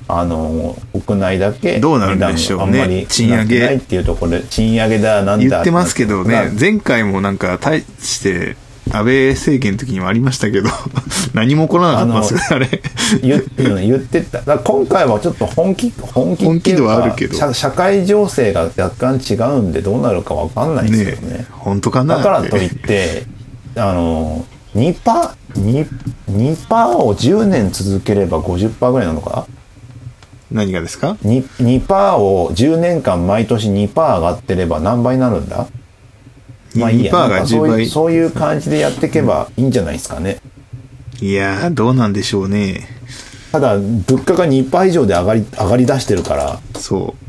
[0.08, 2.74] あの、国内だけどうなるんでしょうね。
[2.74, 3.38] 値段があんまり賃上げ。
[3.38, 6.34] なってないっていうところで、賃上げだなんだ言ってますけどね。
[6.36, 8.56] まあ、前回もなんか、対して、
[8.92, 10.70] 安倍政権の時にもありましたけど、
[11.34, 12.82] 何も起こらなかったんですよね、あれ。
[13.22, 14.42] 言って言ってた。
[14.42, 21.38] だ今回はちょっと本気、本気本気度っていうかはあるけど社、社会情勢が若干違うんでどうなるかわかんないですよね。
[21.40, 22.70] ね本当かなだからといっ。
[22.70, 23.24] ってて、
[23.76, 24.96] あの、2%、
[25.56, 25.88] 2%,
[26.32, 29.48] 2を10年続ければ50%ぐらいなのか？
[30.52, 35.68] 何がですか？2%, 2%を10年間毎年2%上がってれば何倍になるんだ？
[36.76, 37.12] まあいいや。
[37.12, 40.40] 2%がなんかそう10倍いうそういう感じでやっていけばいいんじゃないですかね。
[41.22, 42.88] いやー、どうなんでしょうね。
[43.52, 47.26] ただ、物価が2%以上で上がり、上がり出してるから、そう。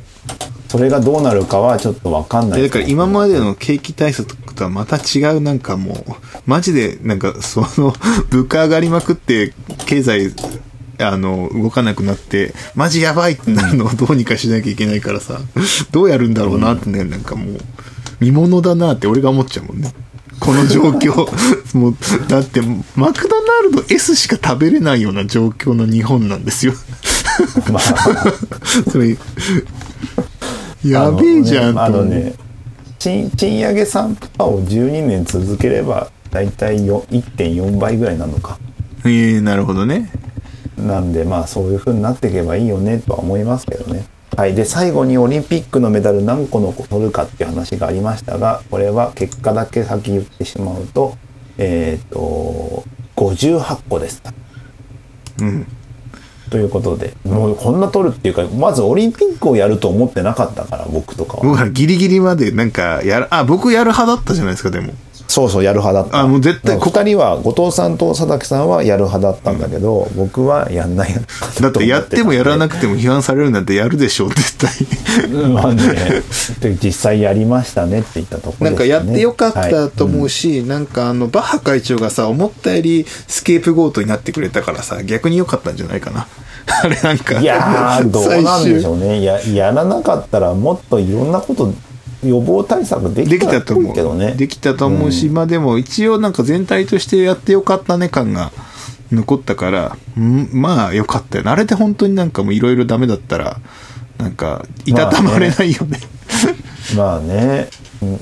[0.68, 5.96] それがどうなるかはちょっとわかんないでだから今までの景気対策とはまた違うなんかもう、
[6.46, 7.94] マジでなんかその
[8.30, 9.54] 物価上がりまくって
[9.86, 10.32] 経済
[10.98, 15.40] あの動かなくなって、マジやばいってなるのをどうにかしなきゃいけないからさ、
[15.92, 17.58] どうやるんだろうなってね、なんかもう、
[18.20, 19.92] 見物だなって俺が思っちゃうもんね。
[20.40, 21.26] この状況。
[21.76, 21.96] もう、
[22.28, 22.60] だって、
[22.94, 26.74] マクドナルド S しか食べれないような状況の日本なんですよ。
[27.72, 27.82] まあ、
[28.90, 29.16] それ、
[30.84, 32.34] やべえじゃんあのと思うね、
[32.98, 38.58] 賃賃上げ3%を12年続ければ、だいたい1.4倍ぐらいなのか。
[39.04, 40.10] ええなるほどね。
[40.76, 44.06] なんで、まあそういう風になっていけばいいよねとは思いますけどね。
[44.36, 44.54] はい。
[44.54, 51.16] で、最後にオリンピックのメダル何個の取るかっていう話がありましたが、これは結果だけ先言ってしまうと、
[51.56, 52.84] えっ、と、
[53.16, 54.22] 58個です。
[55.40, 55.66] うん。
[56.50, 61.42] ということで、もうこんな取るっていうか、まずオリンピックをやると思ってなかったから、僕とかは。
[61.42, 64.92] 僕はギリギリまでなんかやる、あ、僕やる派だったじゃないですか、でも。
[65.28, 66.20] そうそう、やる派だった。
[66.20, 74.70] あもう絶対こ二人は、後藤さんと佐々木さんはやる派だったんだけど、僕はやんない派だってやってもやらなくくても批判されるんだってやるでしょう、絶対。
[75.48, 76.22] まあね、
[76.60, 86.26] で実際やりましたねって言ったところなんかやってよかったはいと思うし、なんかあの、バッハ会長がさ、思ったよりスケープゴートになってくれたからさ、逆に良かったんじゃないかな。
[86.82, 87.40] あれなんか。
[87.40, 88.96] いやー、どうなんでしょう。
[88.96, 89.22] うね。
[89.22, 91.72] や、やらなかったらもっといろんなこと、
[92.24, 93.88] 予防対策でできたと思。
[93.88, 94.32] いうけどね。
[94.32, 98.52] できたと思うし、まあでも一応なんか全体としてやってよかったね感が
[99.12, 101.50] 残ったから、んまあよかったよね。
[101.50, 103.60] あれで本当になんかもういろいろダメだったら、
[104.18, 106.00] なんか、いたたまれないよね。
[106.96, 107.68] まあね、
[108.02, 108.20] うん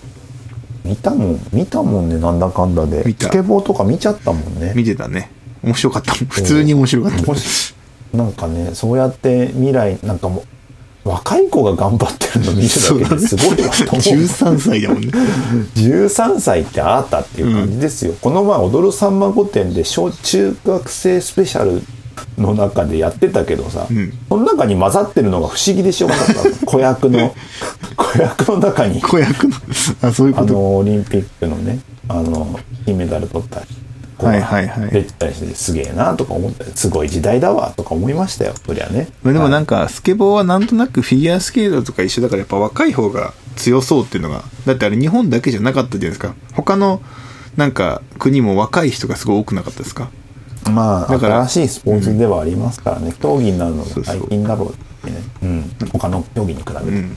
[0.85, 3.03] 見たもん、見たもんね、なんだかんだで。
[3.19, 4.75] スケボーとか見ちゃったもんね。
[4.77, 5.31] 見てたね。
[5.63, 6.25] 面白かったもん。
[6.27, 7.33] 普通に面白かった。
[8.17, 10.45] なんかねそうやって未来なんかもう
[11.05, 12.69] 若い子が頑張ってるの見る
[13.03, 14.01] だけですごいわと思う。
[14.01, 15.09] 13歳だもんね。
[15.77, 21.83] 13歳ってあったっていう感じですよ、この前「踊るさんま御殿」で小中学生スペシャル
[22.39, 24.13] の中でやってたけどさ、ん。
[24.29, 26.67] その中に混ざってるのが不思議でしょうがなかった。
[26.67, 27.35] 子役の
[27.97, 29.01] 子役の中に。
[29.03, 29.55] 子役の、
[30.03, 30.53] あ、そういうあこと。
[30.55, 31.79] のオリンピックのね
[32.09, 33.61] あの金メダル取った
[34.25, 34.91] 子はいがはいはい。
[34.91, 38.55] 出てたりしてすげえなとか思ったりすごい時代だわとか思いましたよ。
[38.67, 39.09] そりゃね。
[39.23, 46.35] まあでもなんか、スケボーはなんとなくフィギュアスケートとか一緒だからやっぱ若い方が強そうっていうのが、だってあれ日本だけじゃなかったじゃないですか。
[46.55, 47.01] 他の
[47.57, 50.11] なんか国も若い人がすごい多くなかったですか？
[50.71, 55.17] まあだから新しいスポーツではありますからね、競技になるのが最近だろうってね。
[55.43, 55.71] うん。
[55.93, 57.17] 他の競技に比べて、うん。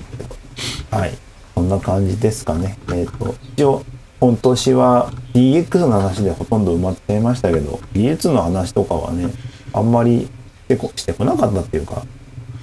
[0.91, 1.17] はい。
[1.55, 2.77] そんな感じですかね。
[2.93, 3.83] えっ、と一応
[4.19, 9.27] 今年は DX の話でほとんど埋まっていましたけど技術の話とかはね
[9.73, 10.29] あんまりし
[10.67, 12.03] てこしてこなかったっていうか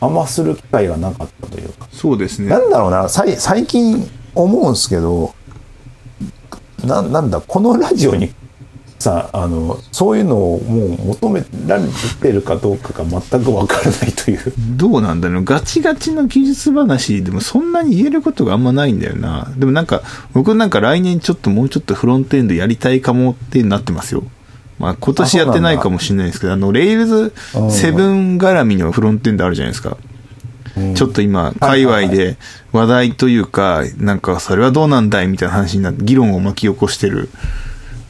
[0.01, 2.59] あんまする機会がなかったというかそうですねな。
[2.59, 5.35] んだろうな、さい最近思うんですけど、
[6.85, 8.35] ななんだ、このラジオに
[9.05, 11.83] さ、あの、そういうのをもう求められ
[12.23, 14.53] てるかどうかが全くわからないという。
[14.77, 19.53] どうなんだろうガチガチの技術話でもそんなに言えることがあんまないんだよな。
[19.57, 20.03] でもなんか、
[20.33, 24.25] 僕なんか来年ちょっともうちょっとフロントエンドやりたいかもってなってますよ。
[24.79, 29.99] まあ今年やってないかもしれないですけど、あの、レイルズ7絡みのフロントエンドあるじゃないですか。
[30.95, 32.37] ちょっと今、界隈で
[32.73, 37.29] 話題というか、なんかそれはどうなんだいみたいな話になって、議論を巻き起こしてる、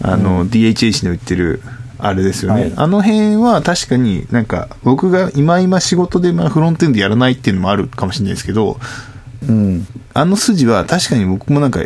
[0.02, 1.60] あの、DHH の言ってる、
[1.98, 2.60] あれですよね。
[2.60, 8.78] はいあの辺は確かになんか、僕が今今仕事でまあフロントエンドやらないっていうのもあるかもしれないですけど、
[9.48, 9.86] うん。
[10.12, 11.80] あの筋は確かに僕もなんか、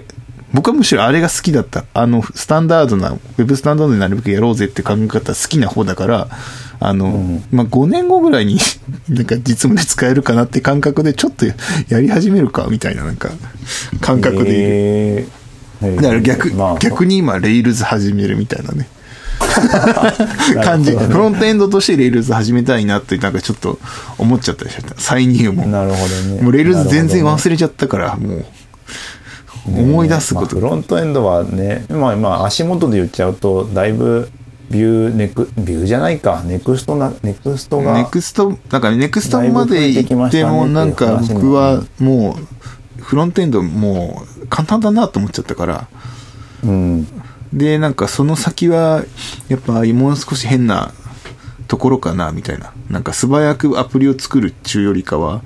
[0.52, 1.84] 僕はむしろあれが好きだった。
[1.92, 6.28] あの、スタンダードな、ウェブスタンダードになるべくやろうぜって考え方好きな方だから、
[6.80, 8.59] あの、んまあ、5年後ぐらいに、
[9.09, 13.30] なんか実務で使えるかなって感覚でちょっとやり始めるか、みたいななんか、
[14.00, 14.52] 感覚でいる。
[14.54, 15.38] えー
[15.81, 18.89] だから逆、まあ逆に今、 Rails始めるみたいなね。
[20.62, 20.97] 感じ。
[20.97, 23.79] ねフロントエンドとして Rails始めたいなって、なんかちょっと
[24.18, 24.95] 思っちゃったりしちゃった。
[25.01, 25.70] 再入門。
[25.70, 26.43] なるほどね。
[26.43, 28.44] もう Rails全然忘れちゃったから、もう、
[29.66, 34.28] 思い出すことまあフロントエンドはね、まあまあ足元で言っちゃうと、だいぶ
[34.70, 37.94] Vue、ネク、 Vue じゃないか、 Next な、 Next が。
[37.94, 42.59] Next、なんか Next まで行っても、なんか僕はもう、
[43.09, 45.89] フロントエンドもう簡単だなと思っちゃったから、
[46.62, 47.06] うん。
[47.55, 49.02] で、なんかその先は、
[49.48, 50.93] やっぱもう少し変な
[51.68, 52.74] ところかな、みたいな。
[52.90, 55.40] なんか素早くアプリを作るっちゅうよりかは、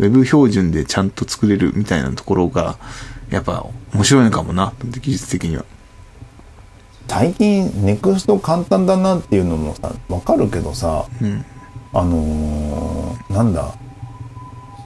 [0.00, 2.78] ウェブ標準でちゃんと作れるみたいなところが、
[3.30, 3.64] やっぱ
[3.94, 5.64] 面白いのかもな、技術的には。
[7.06, 11.44] 最近ネクスト簡単だなっていうのもさわかるけどさうん。
[11.92, 13.72] あのーなんだ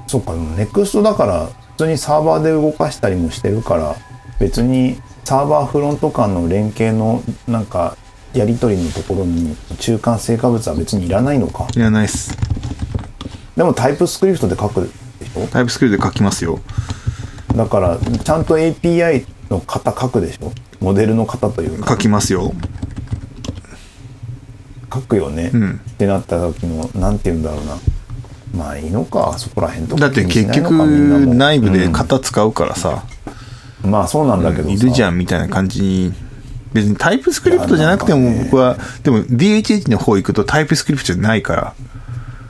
[0.07, 1.49] そっかネクストだから
[1.79, 3.95] 普通にサーバーで動かしたりもしてるから
[4.41, 7.97] 別にサーバーフロント間の連携のなんか
[8.35, 11.69] やり取りのところに中間成果物は別にいらないのか。
[11.77, 12.37] いらないっす。
[13.57, 14.91] でもタイプスクリプトで書く
[15.21, 15.47] でしょ？
[15.47, 16.59] タイプスクリプトで書きますよ。
[17.55, 20.51] だからちゃんと API の型書くでしょ？
[20.81, 21.91] モデルの型というか。
[21.91, 22.53] 書きますよ。
[24.93, 25.81] 書くよね、うん。
[25.93, 27.77] ってなった時のなんて言うんだろうな
[28.55, 31.93] まあいいのかそこら辺とかだって結局内部でうん。
[31.93, 33.05] 型使うからさ、
[33.83, 34.75] まあそうなんだけどさ。
[34.75, 36.13] いるじゃんみたいな感じに。
[36.73, 41.75] 別にタイプスクリプトじゃなくても僕は、でも DHH の方行くとタイプスクリプトじゃないから、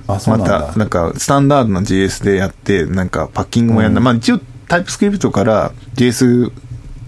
[0.08, 4.00] また、なんか、スタンダードな JS でやって、なんか、パッキングもやんな。
[4.00, 6.50] まあ、一応、タイプスクリプトから JS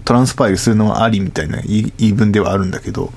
[0.05, 3.11] トランスパイルするのはありみたいな言い言い分ではあるんだけど、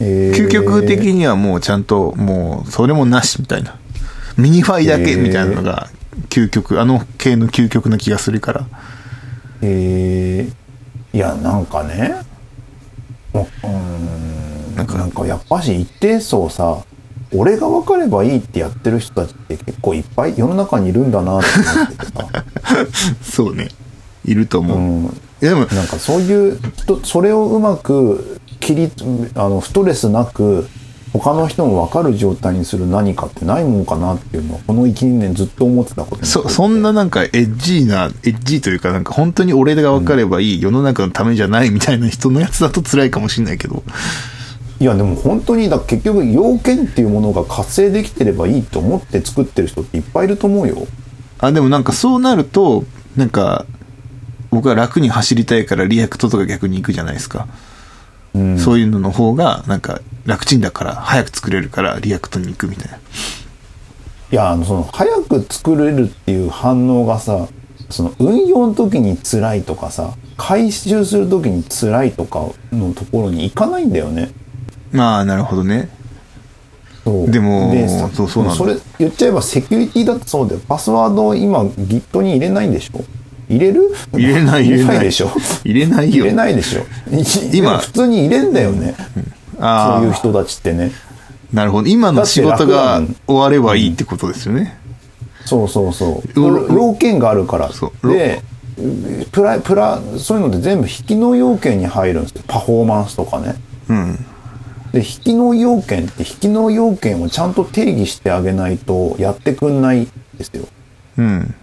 [0.00, 0.36] えー。
[0.36, 3.76] 究極的にはもうちゃんと、もう、それもなしみたいな。
[4.38, 5.88] minify だけみたいなのが、
[6.30, 8.66] 究極、あの系の究極な気がするから。
[9.62, 11.16] えー。
[11.16, 12.14] いやなんかね。
[13.34, 14.76] うーん。
[14.76, 16.84] ななんんかかやっぱし一定層さ
[17.34, 22.28] 俺が分かればいいってやってる人たちって結構いっぱい世の中にいるんだなって思っててさ、
[23.22, 23.68] そうね。
[24.24, 24.78] いると思う。
[24.78, 28.92] うん、でも、なんかそういう人それをうまく切り
[29.34, 30.68] あのストレスなく
[31.12, 43.82] 他の人も分かる状態にする何かってないもんかなっていうのはこの12年ずっと思ってたことそ、そんななんかエッジーな、エッジーというかなんか本当に俺が分かればいい、世の中のためじゃないみたいな人のやつだと辛いかもしれないけど。
[44.80, 50.86] いやでも本当にだ結局要件っていうものが達成できてればいいと思って作ってる人っていっぱいいると思うよ。
[51.40, 52.84] あ、でもなんかそうなると、
[53.16, 53.66] なんか、
[54.50, 57.48] 僕は楽に走りたいから React とか逆に行くじゃないですか。
[58.34, 62.98] うん、そういうのの方が、なんか楽ちんだから、早く作れるから React に行くみたいな。
[64.30, 67.48] いやあのその早く作れるっていう反応がさ
[67.88, 74.30] その運用の時に辛いとかさ改修する時に辛いとかのところに行かないんだよね。
[74.92, 75.88] まあ、なるほどね。
[77.04, 83.02] そうでもさそうそうなんだそれ言っちゃえばセキュリティだってそうだよパスワードを今 Git に入れないんでしょ？
[83.48, 83.90] 入れる？
[84.12, 85.00] 入れない入れない。
[85.00, 85.30] でしょ？
[85.64, 86.24] 入れないよ。
[86.24, 86.82] 入れないでしょ。
[87.52, 87.78] 今。
[87.78, 88.94] 普通に入れんだよね、
[89.58, 90.92] ああそういう人たちってね。
[91.52, 91.88] なるほど。
[91.88, 94.78] 今の仕事が終わればいいってことですよね。
[95.46, 96.40] そうそうそう。
[96.40, 97.70] う要件があるから。
[97.72, 98.08] そう。
[98.08, 98.42] で
[99.32, 102.42] プラプラそういうので全部引きの要件に入るんですよ。
[102.46, 103.54] パフォーマンスとかね。
[103.88, 104.16] うん。
[104.92, 110.68] で引きの要件って引きの要件をちゃんと定義してあげないとやってくんないんですよ。
[111.16, 111.54] うん。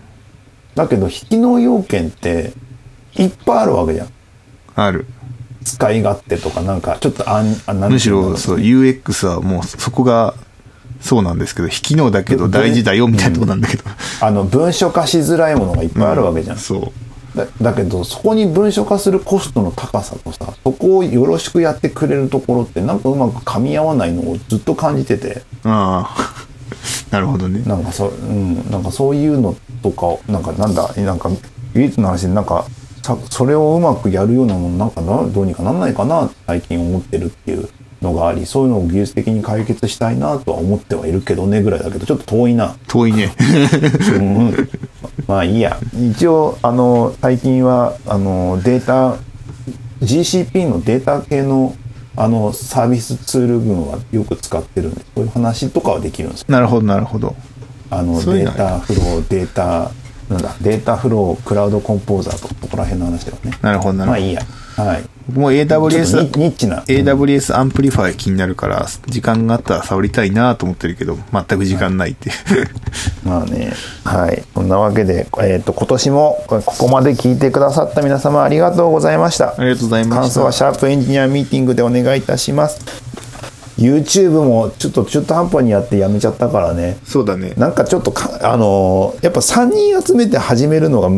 [0.75, 2.53] だけど引きの要件って
[3.15, 4.09] いっぱいあるわけじゃん
[4.75, 5.05] ある。
[5.63, 10.35] 使い勝手とかなんかちょっとあんあなんむしろろ、そう、UX はもうそこが、
[11.01, 13.83] そうなんですけど、非機能だけど大事だよみたいなとこなんだけど。
[14.21, 16.91] あの文書化しづらいものがいっぱいあるわけじゃん、そう。
[17.35, 26.34] だだけどそこに文書化するコストの高さとさそこをよろしくやってくれるところってなんかうまく噛み合わないのをずっと感じててああ。
[27.15, 27.63] なるほどね。
[27.65, 31.29] なんかそ,、うん、なんかそういうのとかをなんかなんだなんか
[31.73, 32.65] 唯一の話でなんか
[33.01, 37.69] さそれをうまくやるようなものなんかなどうにかなんないかな最近思ってるっていう
[38.01, 42.75] のがありそういうのを技術的に解決したいなとは思ってはいるけどねぐらいだけどちょっと遠いな。
[42.89, 43.33] 遠いね。
[44.17, 44.69] うん
[45.25, 49.15] まあいいや一応あの最近はあのデータ
[50.01, 51.73] GCP のデータ系の
[52.17, 57.35] あのサービスツール群はよく使ってるんでそういう話とかはできるんですよなるほど、なるほど。
[57.89, 59.91] あの Dataflow データ
[60.29, 64.21] なんだ Dataflow Cloud Composer とかそこら辺の話だよねなるほど、なるほど。
[64.21, 64.41] まあいいや
[64.75, 72.29] はい僕も AWS ニ、ニッチな AWS アンプリファイ気になるから、時間があったら触りたいなと思ってるけど、全く時間ないって。
[73.25, 73.73] まあね、
[74.03, 74.43] はい。
[74.53, 79.55] そんなわけで、えっ、と、今年もここまで聞いてくださった皆様ありがとうございました。
[79.57, 82.79] ありがとうございました感想はシャープエンジニアミーティングでお願いいたします。
[83.77, 86.97] YouTube もちょっと中途半端にやってやめちゃったからね。
[87.03, 87.53] そうだね。
[87.57, 91.09] なんかちょっとか、あのーやっぱ3人集めて始めるのが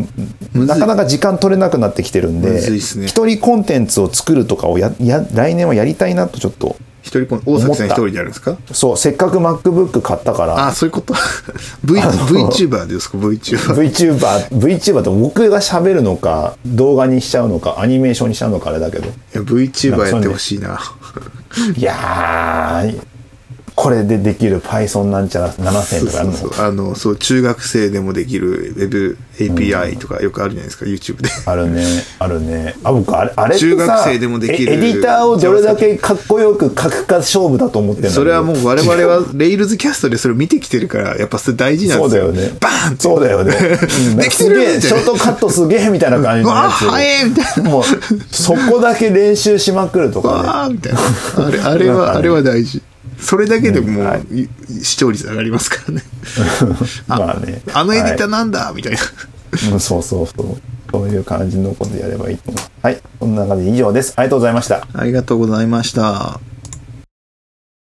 [0.54, 6.76] なかなか時間取れなくなってきてるんで、むずいっすね一人コンテンツを作るとかをやや来年はやりたいなとちょっと、
[7.08, 8.58] 一人こ大崎さん一人でやるんですか？
[8.72, 11.14] そう、せっかく MacBook 買ったから、ああ、そういうこと。
[11.86, 13.74] v、VTuber ですか ?VTuber。
[13.74, 19.08] VTuber、VTuber って僕が喋るのか、動画にしちゃうのか、アニメーションにしちゃうのかあれだけど。
[19.08, 20.80] いや VTuber やってほしいな。
[21.76, 23.00] いやー、
[23.78, 31.30] これでできる Python なんちゃら7000とかあるのそうあの、そう、中学生でもできる Web API とかよくあるじゃないですか、YouTube で。
[31.46, 31.86] あるね、
[32.18, 32.74] あるね。
[32.84, 42.26] あ、僕、あれ、あれ中学生でもできるえエディターをどれだけかっこよく書くか勝負だと思ってんだけどそれはもう我々は Rails キャストでそれを見てきてるから、やっぱそれ大事なんですよ。
[42.26, 42.58] そうだよね。
[42.60, 42.98] バーン。
[42.98, 43.54] そうだよね。
[44.10, 46.90] うんできてるショートカットすげえみたいな感じうわあ、のやつを。
[46.90, 47.70] 早いみたいな。
[47.70, 47.84] もう、
[48.32, 51.00] そこだけ練習しまくるとかわあみたいな。
[51.46, 52.82] あれ、あれは、あれは大事。
[53.20, 54.50] それだけでもう、はいい
[54.84, 56.02] 視聴率上がりますからね。
[56.02, 56.06] ね。
[57.08, 57.62] まあね。
[57.74, 59.00] あのエディターー、なんだ、みたいな。
[59.72, 60.58] うんそうそうそう。
[60.92, 62.64] そういう感じのことやればいいと思う。
[62.82, 63.02] はい。
[63.20, 64.14] こんな感じで以上です。
[64.16, 64.88] ありがとうございました。
[64.94, 66.40] ありがとうございました。